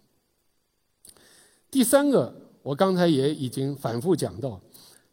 [1.68, 2.32] 第三个，
[2.62, 4.60] 我刚才也已经反复讲到，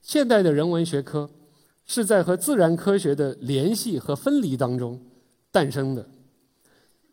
[0.04, 1.28] 现代的人文学科。
[1.88, 5.00] 是在和自然科学的联系和分离当中
[5.52, 6.04] 诞生的。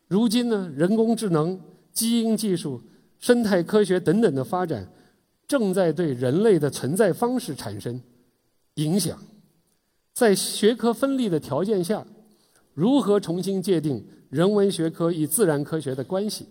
[0.09, 1.61] 如今呢，人工智能、
[1.93, 2.83] 基因技术、
[3.19, 4.91] 生态科学等等的发展，
[5.47, 8.01] 正在对人类的存在方式产生
[8.75, 9.19] 影响。
[10.13, 12.07] 在学科分立的条件下，
[12.75, 16.47] 如何重新界定人文学科与自然科学的关系？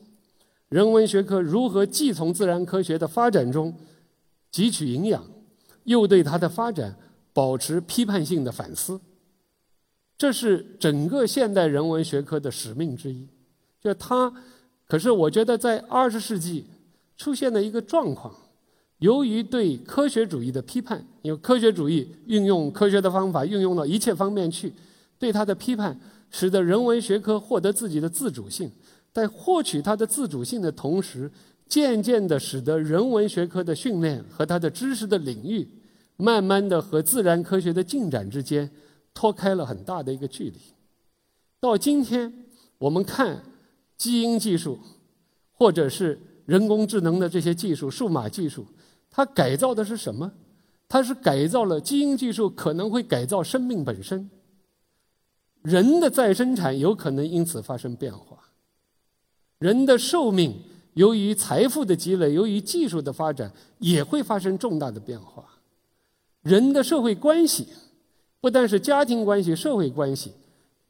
[0.70, 3.76] 人文学科如何既从自然科学的发展中
[4.52, 5.26] 汲取营养，
[5.84, 6.98] 又对它的发展？
[7.34, 9.00] 保持批判性的反思，
[10.18, 13.26] 这是整个现代人文学科的使命之一。
[13.80, 14.34] 就它，
[14.92, 16.66] 可是我觉得在二十世纪
[17.16, 18.36] 出现了一个状况，
[18.98, 24.74] 由于对科学主义的批判，因为科学主义运用科学的方法运用到一切方面去，
[25.18, 25.98] 对它的批判，
[26.30, 28.70] 使得人文学科获得自己的自主性。
[29.14, 31.32] 在获取它的自主性的同时，
[31.70, 35.66] 渐渐的使得人文学科的训练和它的知识的领域。
[36.18, 38.70] 慢慢的和自然科学的进展之间
[39.14, 40.60] 脱开了很大的一个距离。
[41.62, 42.34] 到今天，
[42.78, 43.42] 我们看
[44.02, 44.80] 基因技术，
[45.52, 48.66] 或者是人工智能的这些技术、数码技术，
[49.12, 50.32] 它改造的是什么？
[50.90, 54.28] 它是改造了基因技术可能会改造生命本身，
[55.62, 58.40] 人的再生产有可能因此发生变化，
[59.60, 60.64] 人的寿命
[60.96, 65.46] 由于财富的积累、由于技术的发展也会发生重大的变化。
[66.42, 67.68] 人的社会关系，
[68.40, 70.34] 不但是家庭关系，社会关系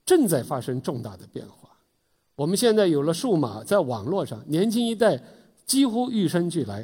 [0.06, 1.61] 正在发生重大的变化。
[2.42, 5.22] 我们现在有了数码，在网络上，年轻一代
[5.64, 6.84] 几乎与生俱来，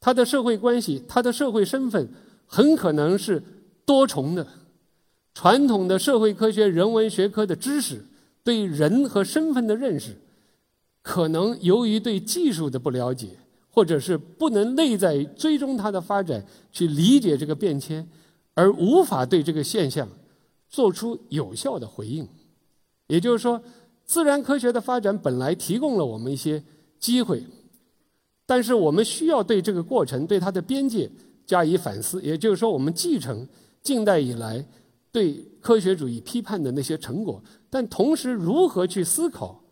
[0.00, 2.08] 他的社会关系，他的社会身份
[2.46, 3.42] 很可能是
[3.84, 4.46] 多重的。
[5.34, 8.06] 传统的社会科学、人文学科的知识
[8.42, 10.16] 对人和身份的认识，
[11.02, 13.36] 可能由于对技术的不了解。
[13.72, 18.06] 或者是不能内在追踪它的发展，去理解这个变迁，
[18.54, 20.08] 而无法对这个现象
[20.68, 22.26] 做出有效的回应。
[23.06, 23.62] 也就是说，
[24.10, 26.60] 自然科学的发展本来提供了我们一些
[26.98, 27.46] 机会，
[28.44, 31.08] 但是我们需要对这个过程、对它的边界
[31.46, 32.20] 加以反思。
[32.20, 33.46] 也就是说，我们继承
[33.84, 34.66] 近代以来
[35.12, 37.40] 对科学主义批判的那些成果，
[37.70, 39.62] 但同时如何去思考？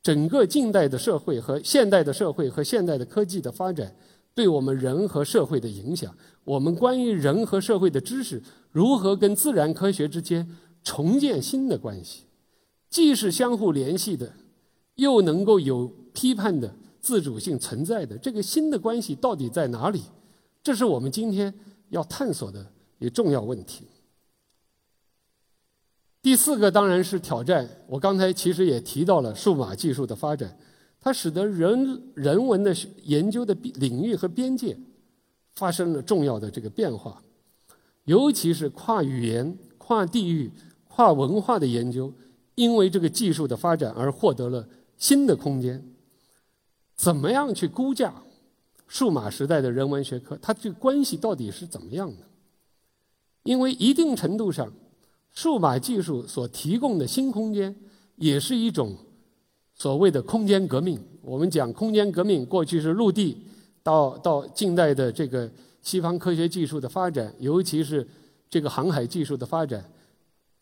[0.00, 3.92] 整个近代的社会和现代的社会和现代的科技的发展，
[4.32, 8.40] 对我们人和社会的影响，我们关于人和社会的知识
[8.70, 10.48] 如何跟自然科学之间
[10.84, 12.22] 重建新的关系，
[12.90, 14.32] 既是相互联系的，
[14.94, 20.02] 又能够有批判的自主性存在的这个新的关系到底在哪里？
[20.62, 21.52] 这是我们今天
[21.90, 22.66] 要探索的
[22.98, 23.84] 一个重要问题。
[26.20, 27.68] 第四个当然是挑战。
[27.86, 30.58] 我刚才其实也提到了数码技术的发展，
[31.00, 32.74] 它使得人人文的
[33.04, 34.76] 研究的领域和边界
[35.54, 37.22] 发生了重要的这个变化，
[38.04, 40.50] 尤其是跨语言、跨地域、
[40.88, 42.12] 跨文化的研究，
[42.58, 45.80] 因为这个技术的发展而获得了新的空间。
[46.96, 48.12] 怎么样去估价
[48.88, 50.36] 数码时代的人文学科？
[50.42, 52.24] 它这个关系到底是怎么样的？
[53.44, 54.72] 因为一定程度上。
[55.30, 57.72] 数码技术所提供的新空间，
[58.16, 58.96] 也是一种
[59.72, 61.00] 所谓的空间革命。
[61.22, 63.46] 我们讲空间革命，过去是陆地，
[63.84, 65.48] 到到近代的这个
[65.80, 68.04] 西方科学技术的发展，尤其是
[68.50, 69.84] 这个航海技术的发展，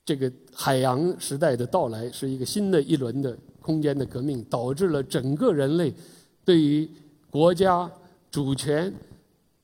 [0.06, 5.92] 这个海洋时代的到来，是一个新的一轮的空间的革命，导致了整个人类
[6.44, 6.88] 对于
[7.28, 7.90] 国家
[8.30, 8.94] 主权、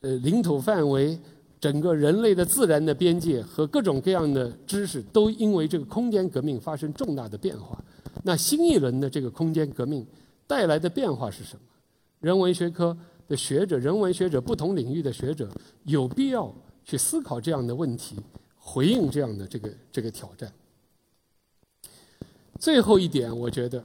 [0.01, 1.17] 呃领土范围、
[1.61, 7.81] 整个人类的自然的边界和各种各样的知识，都因为这个空间革命发生重大的变化。
[8.25, 10.05] 那新一轮的这个空间革命
[10.49, 11.61] 带来的变化是什么？
[12.19, 12.97] 人文学科
[13.29, 15.49] 的学者、人文学者、不同领域的学者
[15.85, 16.53] 有必要
[16.85, 18.17] 去思考这样的问题，
[18.65, 20.51] 回应这样的这个这个挑战。
[22.59, 23.83] 最后一点，我觉得，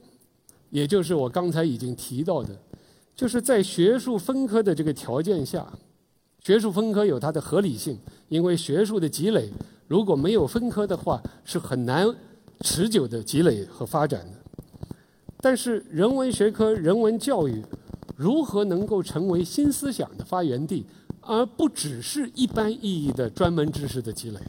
[0.70, 2.56] 也就是我刚才已经提到的，
[3.16, 5.68] 就是在学术分科的这个条件下，
[6.44, 7.98] 学术分科有它的合理性，
[8.30, 9.50] 因为学术的积累
[9.88, 12.08] 如果没有分科的话，是很难
[12.62, 14.34] 持久的积累和发展的。
[15.42, 17.64] 但是人文学科、人文教育
[18.16, 20.86] 如何能够成为新思想的发源地，
[21.22, 24.40] 而不只是一般意义的专门知识的积累？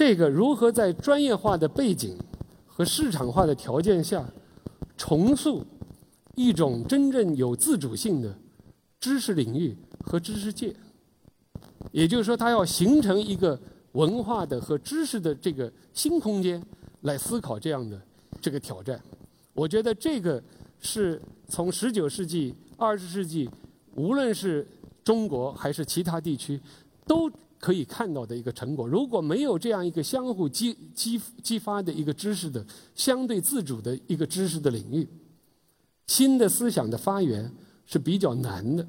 [0.00, 2.16] 这个如何在专业化的背景？
[2.64, 4.26] 和市场化的条件下，
[4.96, 5.62] 重塑
[6.36, 8.34] 一种真正有自主性的
[8.98, 10.74] 知识领域和知识界，
[11.92, 13.60] 也就是说，它要形成一个
[13.92, 16.64] 文化的和知识的这个新空间
[17.02, 18.00] 来思考这样的
[18.40, 18.98] 这个挑战。
[19.52, 20.42] 我觉得这个
[20.80, 23.50] 是从十九世纪、二十世纪，
[23.96, 24.66] 无论是
[25.04, 26.58] 中国还是其他地区，
[27.06, 27.30] 都。
[27.60, 35.06] 可以看到的一个成果，如果没有这样一个相互激激激发的一个知识的相对自主的一个知识的领域，
[36.06, 37.52] 新的思想的发源
[37.84, 38.86] 是比较难的。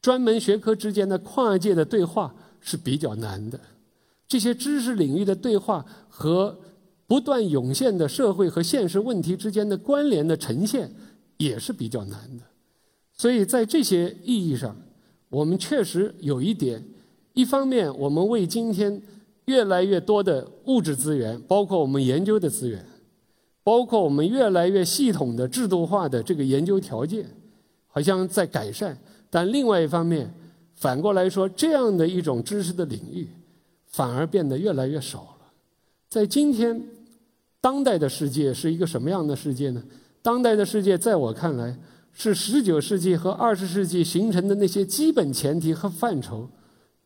[0.00, 3.60] 专门学科之间的跨界的对话是比较难的，
[4.26, 6.58] 这些知识领域的对话和
[7.06, 10.90] 不断涌现的社会和现实问题之间的关联的呈现
[11.36, 12.44] 也是比较难的。
[13.12, 14.74] 所以在这些意义上，
[15.28, 16.82] 我们确实有一点。
[17.32, 19.00] 一方面，我们为今天
[19.46, 22.84] 越来越多的物质资源，包括我们研究的资源，
[23.62, 27.24] 包括我们越来越系统的制度化的这个研究条件，
[27.86, 28.92] 好像在改善；
[29.30, 30.32] 但另外一方面，
[30.74, 33.28] 反过来说，这样的一种知识的领域，
[33.86, 35.52] 反而变得越来越少了。
[36.08, 36.82] 在今天，
[37.60, 39.82] 当代的世界是一个什么样的世界呢？
[40.22, 41.78] 当代的世界，在我看来，
[42.12, 46.48] 是十九世纪和二十世纪形成的那些基本前提和范畴。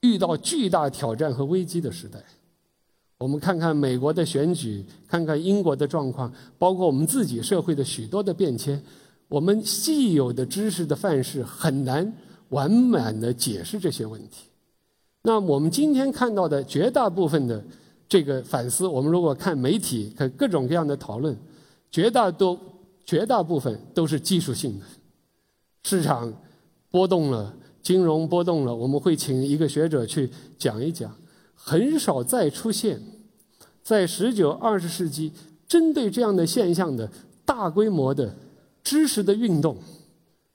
[0.05, 2.23] 遇到巨大挑战和危机的时代，
[3.17, 8.79] 我们看看美国的选举，看看英国的状况，包括我们自己社会的许多的变迁，
[9.29, 12.13] 我们既有的知识的范式很难
[12.51, 14.45] 完满的解释这些问题。
[15.23, 17.65] 那我们今天看到的绝大部分的
[18.07, 21.35] 这个反思，我们如果看媒体看各种各样的讨论，
[21.91, 22.61] 绝大多
[23.07, 24.85] 绝大部分都是技术性的，
[25.85, 26.31] 市场
[26.91, 27.57] 波动了。
[27.85, 30.29] 金融波动了，我们会请一个学者去
[30.59, 31.15] 讲一讲。
[31.55, 33.01] 很少再出现
[33.83, 35.31] 在十九、二十世纪
[35.69, 37.11] 针对这样的现象的
[37.45, 38.35] 大规模的
[38.83, 39.77] 知识的运动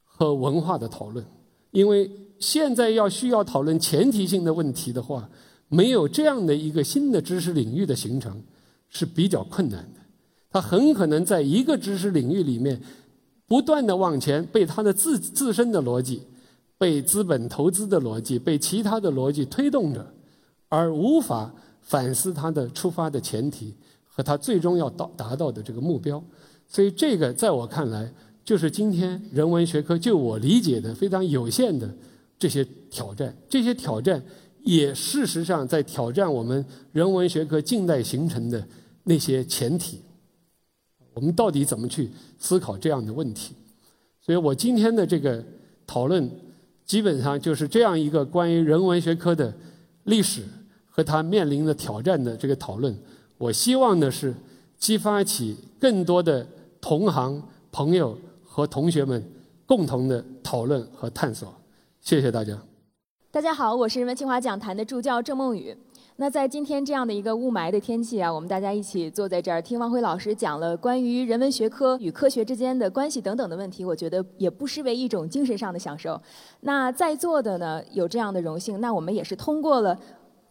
[0.04, 1.24] 和文化的讨论，
[1.72, 2.10] 因为
[2.40, 5.30] 现在要需要讨论前提性的问题的话，
[5.68, 8.42] 没有这样的一个新的知识领域的形成
[8.90, 10.00] 是比较困难的。
[10.52, 12.82] 它很可能在一个知识领域里面
[13.48, 16.24] 不断的往前，被它的自自身的逻辑。
[16.80, 20.14] 被资本投资的逻辑，被其他的逻辑推动着，
[20.70, 23.76] 而无法反思它的出发的前提
[24.08, 26.24] 和它最终要到达到的这个目标。
[26.70, 28.10] 所以，这个在我看来，
[28.46, 31.94] 就是今天人文学科就我理解的非常有限的
[32.38, 33.36] 这些挑战。
[33.50, 34.24] 这些挑战
[34.64, 38.66] 也事实上在挑战我们人文学科近代形成的
[39.04, 40.00] 那些前提。
[41.14, 43.54] 我们到底怎么去思考这样的问题？
[44.22, 45.44] 所以我今天的这个
[45.86, 46.32] 讨论。
[46.90, 49.54] 基本上就是这样一个关于人文学科的
[50.06, 50.44] 历史
[50.90, 52.98] 和它面临的挑战的这个讨论。
[53.38, 54.34] 我希望的是
[54.80, 56.48] 激发起更多的
[56.82, 57.40] 同行
[57.72, 59.24] 朋友和同学们
[59.68, 61.54] 共同的讨论和探索。
[62.02, 62.58] 谢谢大家。
[63.30, 65.78] 大家好，我是人文清华讲坛的助教郑梦雨。
[66.22, 76.22] 那在今天这样的一个雾霾的天气啊，我们大家一起坐在这儿听王辉老师讲了关于人文学科与科学之间的关系等等的问题，我觉得也不失为一种精神上的享受。
[76.60, 79.98] 那在座的呢有这样的荣幸，那我们也是通过了。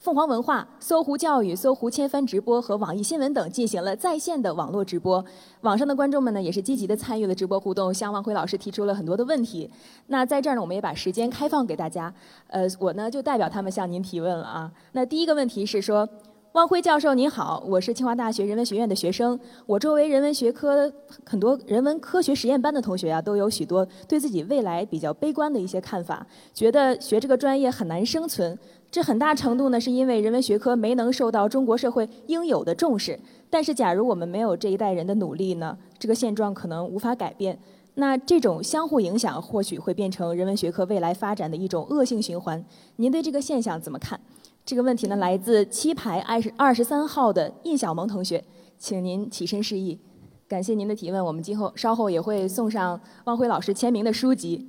[0.09, 5.23] 凤凰文化、搜狐教育、搜狐千帆直播和网易新闻等进行了在线的网络直播，
[5.61, 9.71] 网上的观众们呢也是积极的参与了直播互动，向王辉老师提出了很多的问题。
[10.07, 12.11] 那在这儿呢，我们也把时间开放给大家，
[12.47, 14.73] 呃，我呢就代表他们向您提问了啊。
[14.93, 16.09] 那第一个问题是说。
[16.53, 19.39] 汪辉教授您好，我是清华大学人文学院的学生。
[19.67, 20.91] 我周围人文学科
[21.25, 28.59] 很多人文科学实验班的同学啊，都有许多对自己未来比较悲观的一些看法，觉得学这个专业很难生存。
[28.91, 33.19] 这很大程度呢，是因为人文学科没能受到中国社会应有的重视。
[33.51, 37.59] 但是，假如我们没有这一代人的努力呢，这个现状可能无法改变。
[37.95, 42.65] 那这种相互影响，或许会变成人文学科未来发展的一种恶性循环。
[42.97, 44.19] 您对这个现象怎么看？
[44.65, 48.45] 这个问题呢，来自七排二十二十三号的印小萌同学，
[48.79, 49.99] 请您起身示意。
[50.47, 54.69] 感谢您的提问，我们今后稍后也会送上汪辉老师签名的书籍。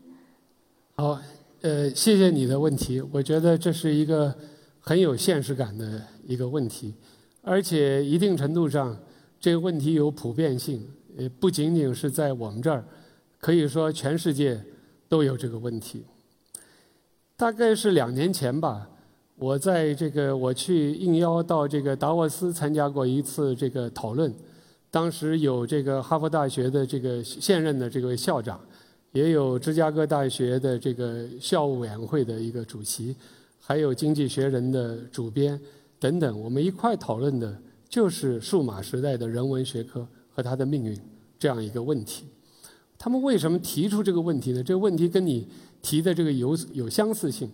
[0.95, 1.19] 好，
[1.61, 3.01] 呃，谢谢你的问题。
[3.11, 4.33] 我觉得这是一个
[4.79, 6.93] 很有现实感的一个问题，
[7.41, 8.97] 而且一定程度上，
[9.41, 10.87] 这个问题有普遍性，
[11.17, 12.85] 呃，不仅仅是在我们这儿，
[13.41, 14.57] 可以说全世界
[15.09, 16.05] 都有这个问题。
[17.35, 18.87] 大概是两年前吧。
[19.35, 24.33] 我在这个我去应邀到这个达沃斯参加过一次这个讨论，
[24.89, 28.59] 当时有这个哈佛大学的这个现任的这位校长，
[29.11, 33.15] 也有芝加哥大学的这个校务委员会的一个主席，
[33.59, 35.59] 还有《经济学人》的主编
[35.99, 37.57] 等等，我们一块讨论的
[37.87, 40.97] 就是数码时代的人文学科和它的命运
[41.37, 42.25] 这样一个问题。
[42.97, 44.61] 他们为什么提出这个问题呢？
[44.61, 45.47] 这个问题跟你
[45.81, 47.49] 提的这个有有相似性。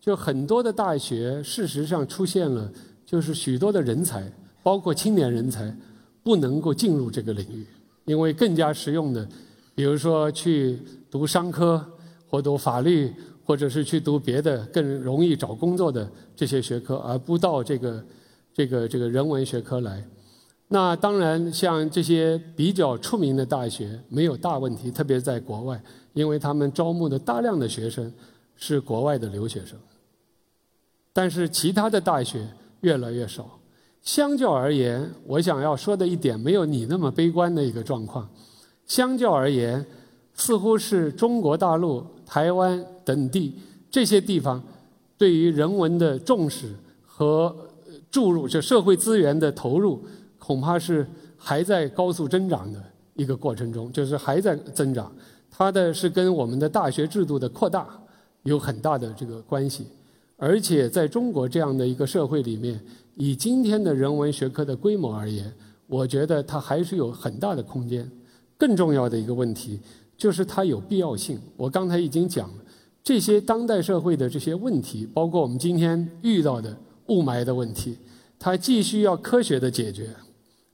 [0.00, 2.72] 就很多的大学，事实上出现了，
[3.04, 5.76] 就是许多的人才，包括青年人才，
[6.22, 7.66] 不能够进入这个领域，
[8.04, 9.28] 因为更加实用的，
[9.74, 10.78] 比如说去
[11.10, 11.84] 读商科，
[12.28, 13.12] 或读法律，
[13.44, 18.04] 或者是去读别的更容易找工作的这些学科，而不到这个
[18.52, 20.04] 这个这个人文学科来。
[20.68, 25.80] 那当然，像这些比较出名的大学没有大问题，特别在国外，
[26.12, 28.12] 因为他们招募的大量的学生。
[28.58, 29.78] 是国外的留学生，
[31.12, 32.48] 但是其他的大学
[32.80, 33.60] 越来越少。
[34.00, 38.26] 相较而言，我想要说的一点没有你那么悲观的一个状况。
[38.86, 39.84] 相较而言，
[40.36, 43.54] 似乎是中国大陆、台湾等地
[43.90, 44.62] 这些地方
[45.18, 46.72] 对于人文的重视
[47.04, 47.54] 和
[48.10, 50.04] 注入，就社会资源的投入，
[50.38, 51.04] 恐怕是
[51.36, 52.80] 还在高速增长的
[53.14, 55.12] 一个过程中，就是还在增长。
[55.50, 57.88] 它的是跟我们的大学制度的扩大。
[58.42, 59.88] 有很大的这个关系，
[60.36, 62.80] 而且在中国这样的一个社会里面，
[63.16, 65.52] 以今天的人文学科的规模而言，
[65.88, 68.08] 我觉得它还是有很大的空间。
[68.56, 69.80] 更重要的一个问题
[70.16, 71.38] 就是它有必要性。
[71.56, 72.64] 我刚才已经讲了，
[73.02, 76.76] 这些当代社会的这些问题，包括我们今天遇到的
[77.06, 77.98] 雾霾的问题，
[78.38, 80.10] 它既需要科学的解决，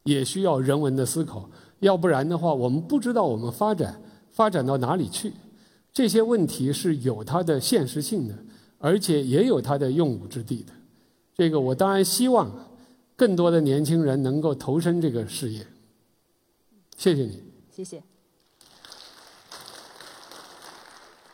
[0.05, 1.49] 也需要人文的思考。
[1.81, 4.01] 要不然的话，我们不知道我们发展
[4.31, 5.33] 发展到哪里去。
[5.93, 8.35] 这些问题是有它的现实性的，
[8.79, 10.73] 而且也有它的用武之地的。
[11.37, 12.51] 这个我当然希望
[13.17, 15.67] 更多的年轻人能够投身这个事业。
[16.97, 17.43] 谢谢你。
[17.71, 18.03] 谢谢。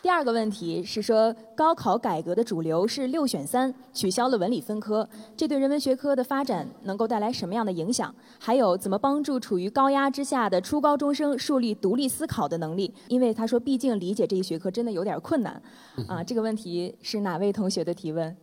[0.09, 5.06] 第二个问题是说，高考改革的主流是六选三，取消了文理分科，
[5.36, 8.12] 这对人文学科的发展能够带来什么样的影响？
[8.39, 12.90] 还有，怎么帮助处于高压之下的初高中生树立独立思考的能力？
[13.09, 15.60] 因为他说，毕竟理解这一学科真的有点困难。
[16.09, 18.35] 啊，这个问题是哪位同学的提问？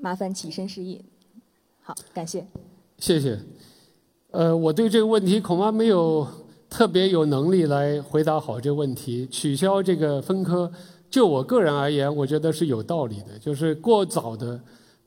[0.00, 1.00] 麻烦起身示意。
[1.82, 2.44] 好，感谢。
[2.98, 3.38] 谢谢。
[4.32, 6.26] 呃，我对这个问题恐怕没有。
[6.70, 9.26] 特别有能力来回答好这个问题。
[9.26, 10.70] 取消这个分科，
[11.10, 13.36] 就我个人而言，我觉得是有道理的。
[13.40, 14.58] 就是过早的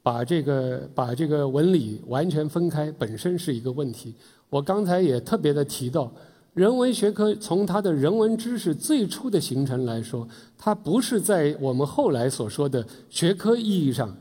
[0.04, 4.14] 把这个把这个文理完全分开，本身是一个问题。
[4.50, 6.12] 我刚才也特别的提到，
[6.54, 10.28] 人文学科从它的人文知识最初的形成来说，
[10.58, 14.16] 它不是在我们后来所说的学科意义上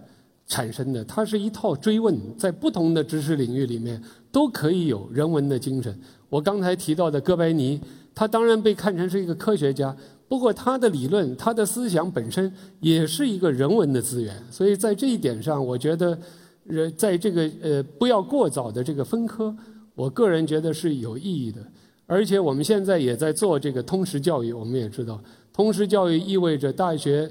[0.47, 4.01] 产生的，它是一套追问，在不同的知识领域里面
[4.31, 6.01] 都可以有人文的精神。
[6.33, 7.79] 我刚才提到的哥白尼，
[8.15, 9.95] 他当然被看成是一个科学家，
[10.29, 12.51] 不过他的理论、他的思想本身
[12.81, 14.43] 也是一个人文的资源。
[14.51, 16.19] 所以在这一点上，我觉得，
[16.69, 19.55] 呃，在这个呃不要过早的这个分科，
[19.95, 21.61] 我个人觉得是有意义的。
[22.07, 25.21] 而且我们现在也在做这个通识教育，我们也知道，
[25.53, 27.31] 通识教育意味着大学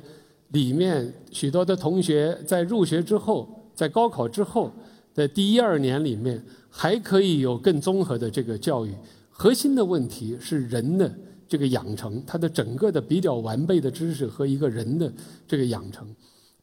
[0.49, 4.71] 里面许多的同学在入学之后，在高考之后
[5.15, 6.39] 的第一二年里面。
[6.73, 8.95] 还可以有更综合的这个教育，
[9.29, 11.13] 核心的问题是人的
[11.47, 15.13] 这个养成，他的整个的比较完备的知识和一个人的
[15.45, 16.07] 这个养成。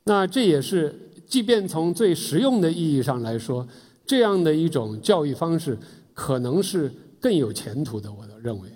[0.05, 3.68] 那这也是，即便从最实用的意义上来说，
[4.06, 5.78] 这样的一种教育方式
[6.14, 6.90] 可能是
[7.20, 8.10] 更有前途的。
[8.10, 8.68] 我认为。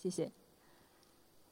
[0.00, 0.30] 谢谢，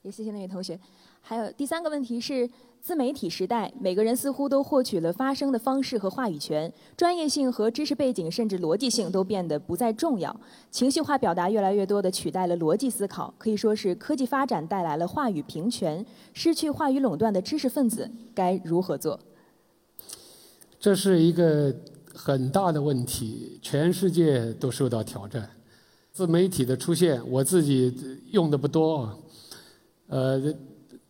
[0.02, 0.78] 也谢谢那位同学。
[1.20, 2.48] 还有第三个问题是。
[2.84, 10.38] 自媒体时代，每个人似乎都获取了发声的方式和话语权，专业性和知识背景甚至逻辑性都变得不再重要，
[10.70, 16.04] 情绪化表达越来越多地取代了逻辑思考，可以说是科技发展带来了话语平权，
[16.34, 19.18] 失去话语垄断的知识分子该如何做？
[20.78, 21.74] 这是一个
[22.12, 25.48] 很大的问题，全世界都受到挑战。
[26.12, 29.18] 自媒体的出现，我自己用的不多，
[30.08, 30.54] 呃。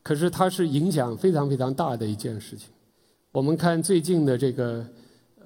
[0.04, 2.68] 可是它是影响非常非常大的一件事情。
[3.32, 4.86] 我们看最近的这个，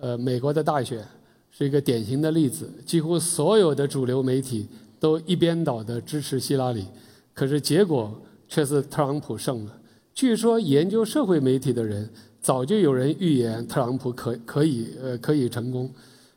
[0.01, 1.03] 呃，美国的大选
[1.51, 2.69] 是一个典型的例子。
[2.85, 4.67] 几乎所有的主流媒体
[4.99, 6.85] 都一边倒的支持希拉里，
[7.33, 9.73] 可是结果却是特朗普胜了。
[10.13, 12.11] 据说研究社会媒体的人
[12.41, 15.89] 早就有人预言特朗普可可以呃可以成功。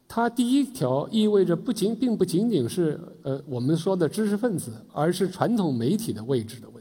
[0.08, 6.81] 它第一条意味着不仅并不仅仅是呃我们说的知识分子，而是传统媒体的位置的问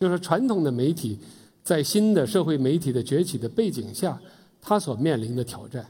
[0.00, 1.18] 就是传统的媒体，
[1.62, 4.18] 在新的社会媒体的崛起的背景下，
[4.58, 5.86] 它所面临的挑战。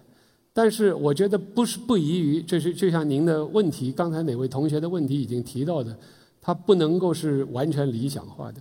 [0.52, 5.96] 但是，我觉得不是不宜于，这是就像您的问题，刚才哪位同学的问题已经提到的，
[6.40, 8.60] 它不能够是完全理想化的。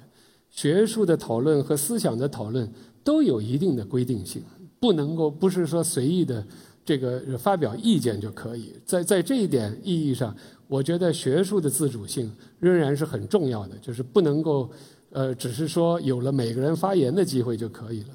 [0.51, 2.71] 学术的讨论和思想的讨论
[3.03, 4.43] 都有一定的规定性，
[4.79, 6.45] 不能够不是说随意的
[6.85, 8.75] 这个发表意见就可以。
[8.85, 10.35] 在在这一点意义上，
[10.67, 14.69] 我觉得学术的自主性仍然是很重要的，就是不能够。
[15.11, 18.09] 呃，只是说有了每个人发言的机会就可以了。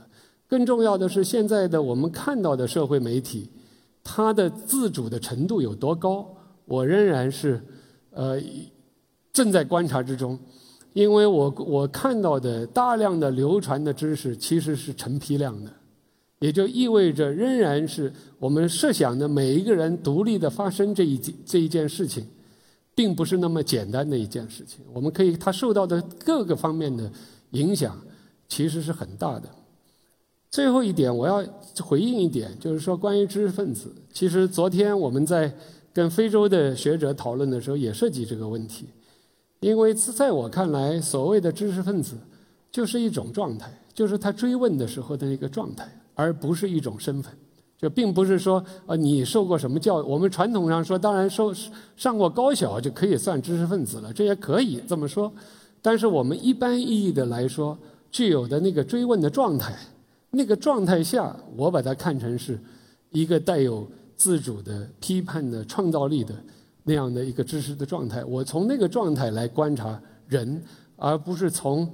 [0.47, 3.51] 更重要的是，现在的我们看到的社会媒体，
[4.03, 6.27] 它的自主的程度有多高，
[6.65, 7.61] 我仍然是
[8.11, 8.41] 呃
[9.33, 10.39] 正在观察之中。
[10.93, 15.73] 因为我我看到的大量的流传的知识其实是成批量的，
[16.39, 22.25] 也就意味着仍然是我们设想的每一个人独立的发生这一这一件事情。
[22.95, 24.85] 并不是那么简单的一件事情。
[24.93, 27.11] 我们可以，它受到的各个方面的
[27.51, 28.01] 影响
[28.49, 29.49] 其实是很大的。
[30.51, 31.45] 最后一点，我要
[31.83, 33.93] 回应一点，就是说关于知识分子。
[34.13, 35.53] 其实昨天我们在
[35.93, 38.87] 跟非洲的学者讨论的时候，也涉及这个问题。
[39.61, 42.17] 因为在我看来，所谓的知识分子
[42.71, 47.33] 就是一种状态，就是他追问的时候的一个状态，而不是一种身份。
[47.85, 50.07] 这并不是说，呃，你受过什么教育？
[50.07, 51.53] 我们传统上说，当然受
[51.99, 55.31] 上过高小就可以算知识分子了，这也可以这么说。
[55.83, 57.77] 但是我们一般意义的来说，
[58.11, 59.77] 具有的那个追问的状态，
[60.31, 62.59] 那个状态下，我把它看成是
[63.11, 63.87] 一个带有
[64.17, 66.35] 自主的、批判的、创造力的
[66.85, 68.25] 那样的一个知识的状态。
[68.25, 70.63] 我从那个状态来观察人，
[70.97, 71.87] 而不是从。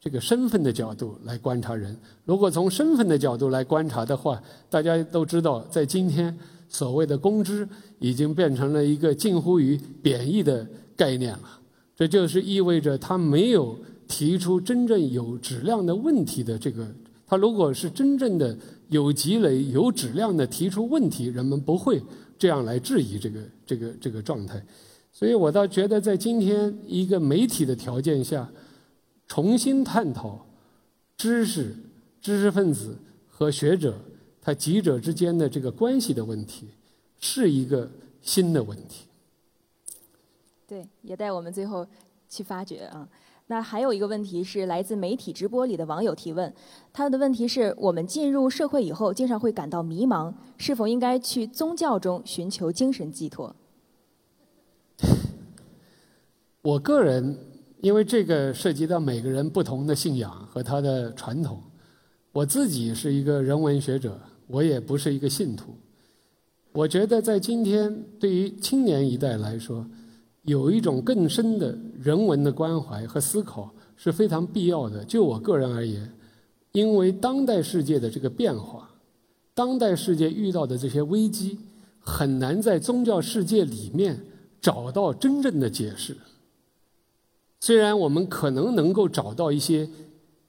[0.00, 1.94] 这个身份的角度来观察人，
[2.24, 6.34] 如果从身份的角度来观察的话，大家都知道，在今天
[6.70, 7.68] 所谓的公知
[7.98, 10.66] 已经变成了一个近乎于贬义的
[10.96, 11.60] 概念了。
[11.94, 13.78] 这就是意味着他没有
[14.08, 16.86] 提出真正有质量的问题的这个。
[17.26, 18.56] 他如果是真正的
[18.88, 22.02] 有积累、有质量的提出问题，人们不会
[22.38, 24.64] 这样来质疑这个这个这个状态。
[25.12, 28.48] 所以我倒觉得，在今天一个媒体的条件下。
[29.30, 30.44] 重新探讨
[31.16, 31.76] 知识、
[32.20, 32.98] 知识分子
[33.28, 33.96] 和学者
[34.42, 36.66] 他几者之间的这个关系的问题，
[37.20, 37.88] 是一个
[38.20, 39.06] 新的问题。
[40.66, 41.86] 对，也带我们最后
[42.28, 43.08] 去发掘啊。
[43.46, 46.52] 那还有一个问题是来自媒体直播里的网友提问，
[46.92, 53.54] 他的问题是我们进入社会以后，经常会感到迷茫，是否应该去宗教中寻求精神寄托？
[56.62, 57.38] 我个人。
[57.82, 61.62] 因为这个涉及到每个人不同的信仰和他的传统，
[62.32, 65.74] 我自己是一个人文学者，我也不是一个信徒。
[66.72, 69.84] 我觉得在今天，对于青年一代来说，
[70.42, 75.04] 有一种更深的人文的关怀和思考是非常必要的。
[75.04, 76.12] 就我个人而言，
[76.72, 78.90] 因为当代世界的这个变化，
[79.54, 81.58] 当代世界遇到的这些危机，
[81.98, 84.24] 很难在宗教世界里面
[84.60, 86.14] 找到真正的解释。
[87.60, 89.88] 虽然我们可能能够找到一些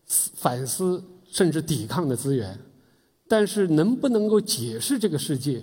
[0.06, 2.58] 反思甚至抵抗的资源，
[3.28, 5.62] 但是能不能够解释这个世界，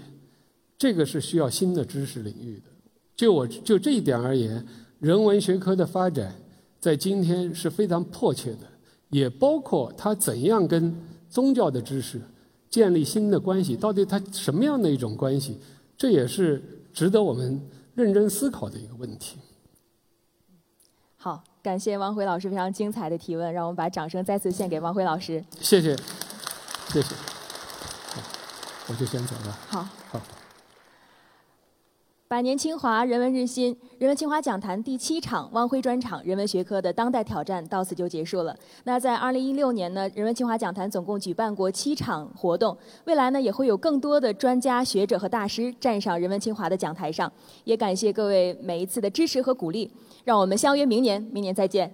[0.77, 2.65] 这个是需要新的知识领域的。
[3.17, 4.65] 就我就这一点而言，
[5.01, 6.35] 人文学科的发展
[6.79, 8.69] 在今天是非常迫切的，
[9.09, 10.95] 也包括它怎样跟
[11.29, 12.21] 宗教的知识
[12.71, 15.57] 建立新的关系，到底它什么样的一种关系，
[15.97, 16.63] 这也是
[16.93, 17.61] 值得我们
[17.95, 19.39] 认真思考的一个问题。
[21.21, 25.45] 好，感谢王辉老师非常精彩的提问，让我们把掌声再次献给王辉老师。
[25.61, 25.97] 谢谢，
[26.87, 27.13] 谢谢。
[28.87, 29.59] 我就先走了。
[29.69, 29.89] 好。
[30.13, 30.21] 好。
[32.29, 38.55] 百年清华，人文日新，人文清华讲坛第七场汪辉专场人文学科的当代挑战到此就结束了。
[38.85, 42.77] 那在二零一六年呢，人文清华讲坛总共举办过七场活动，
[43.07, 47.33] 未来呢也会有更多的专家学者和大师站上人文清华的讲台上。
[47.65, 49.91] 也感谢各位每一次的支持和鼓励，
[50.29, 51.91] 让我们相约明年，明年再见。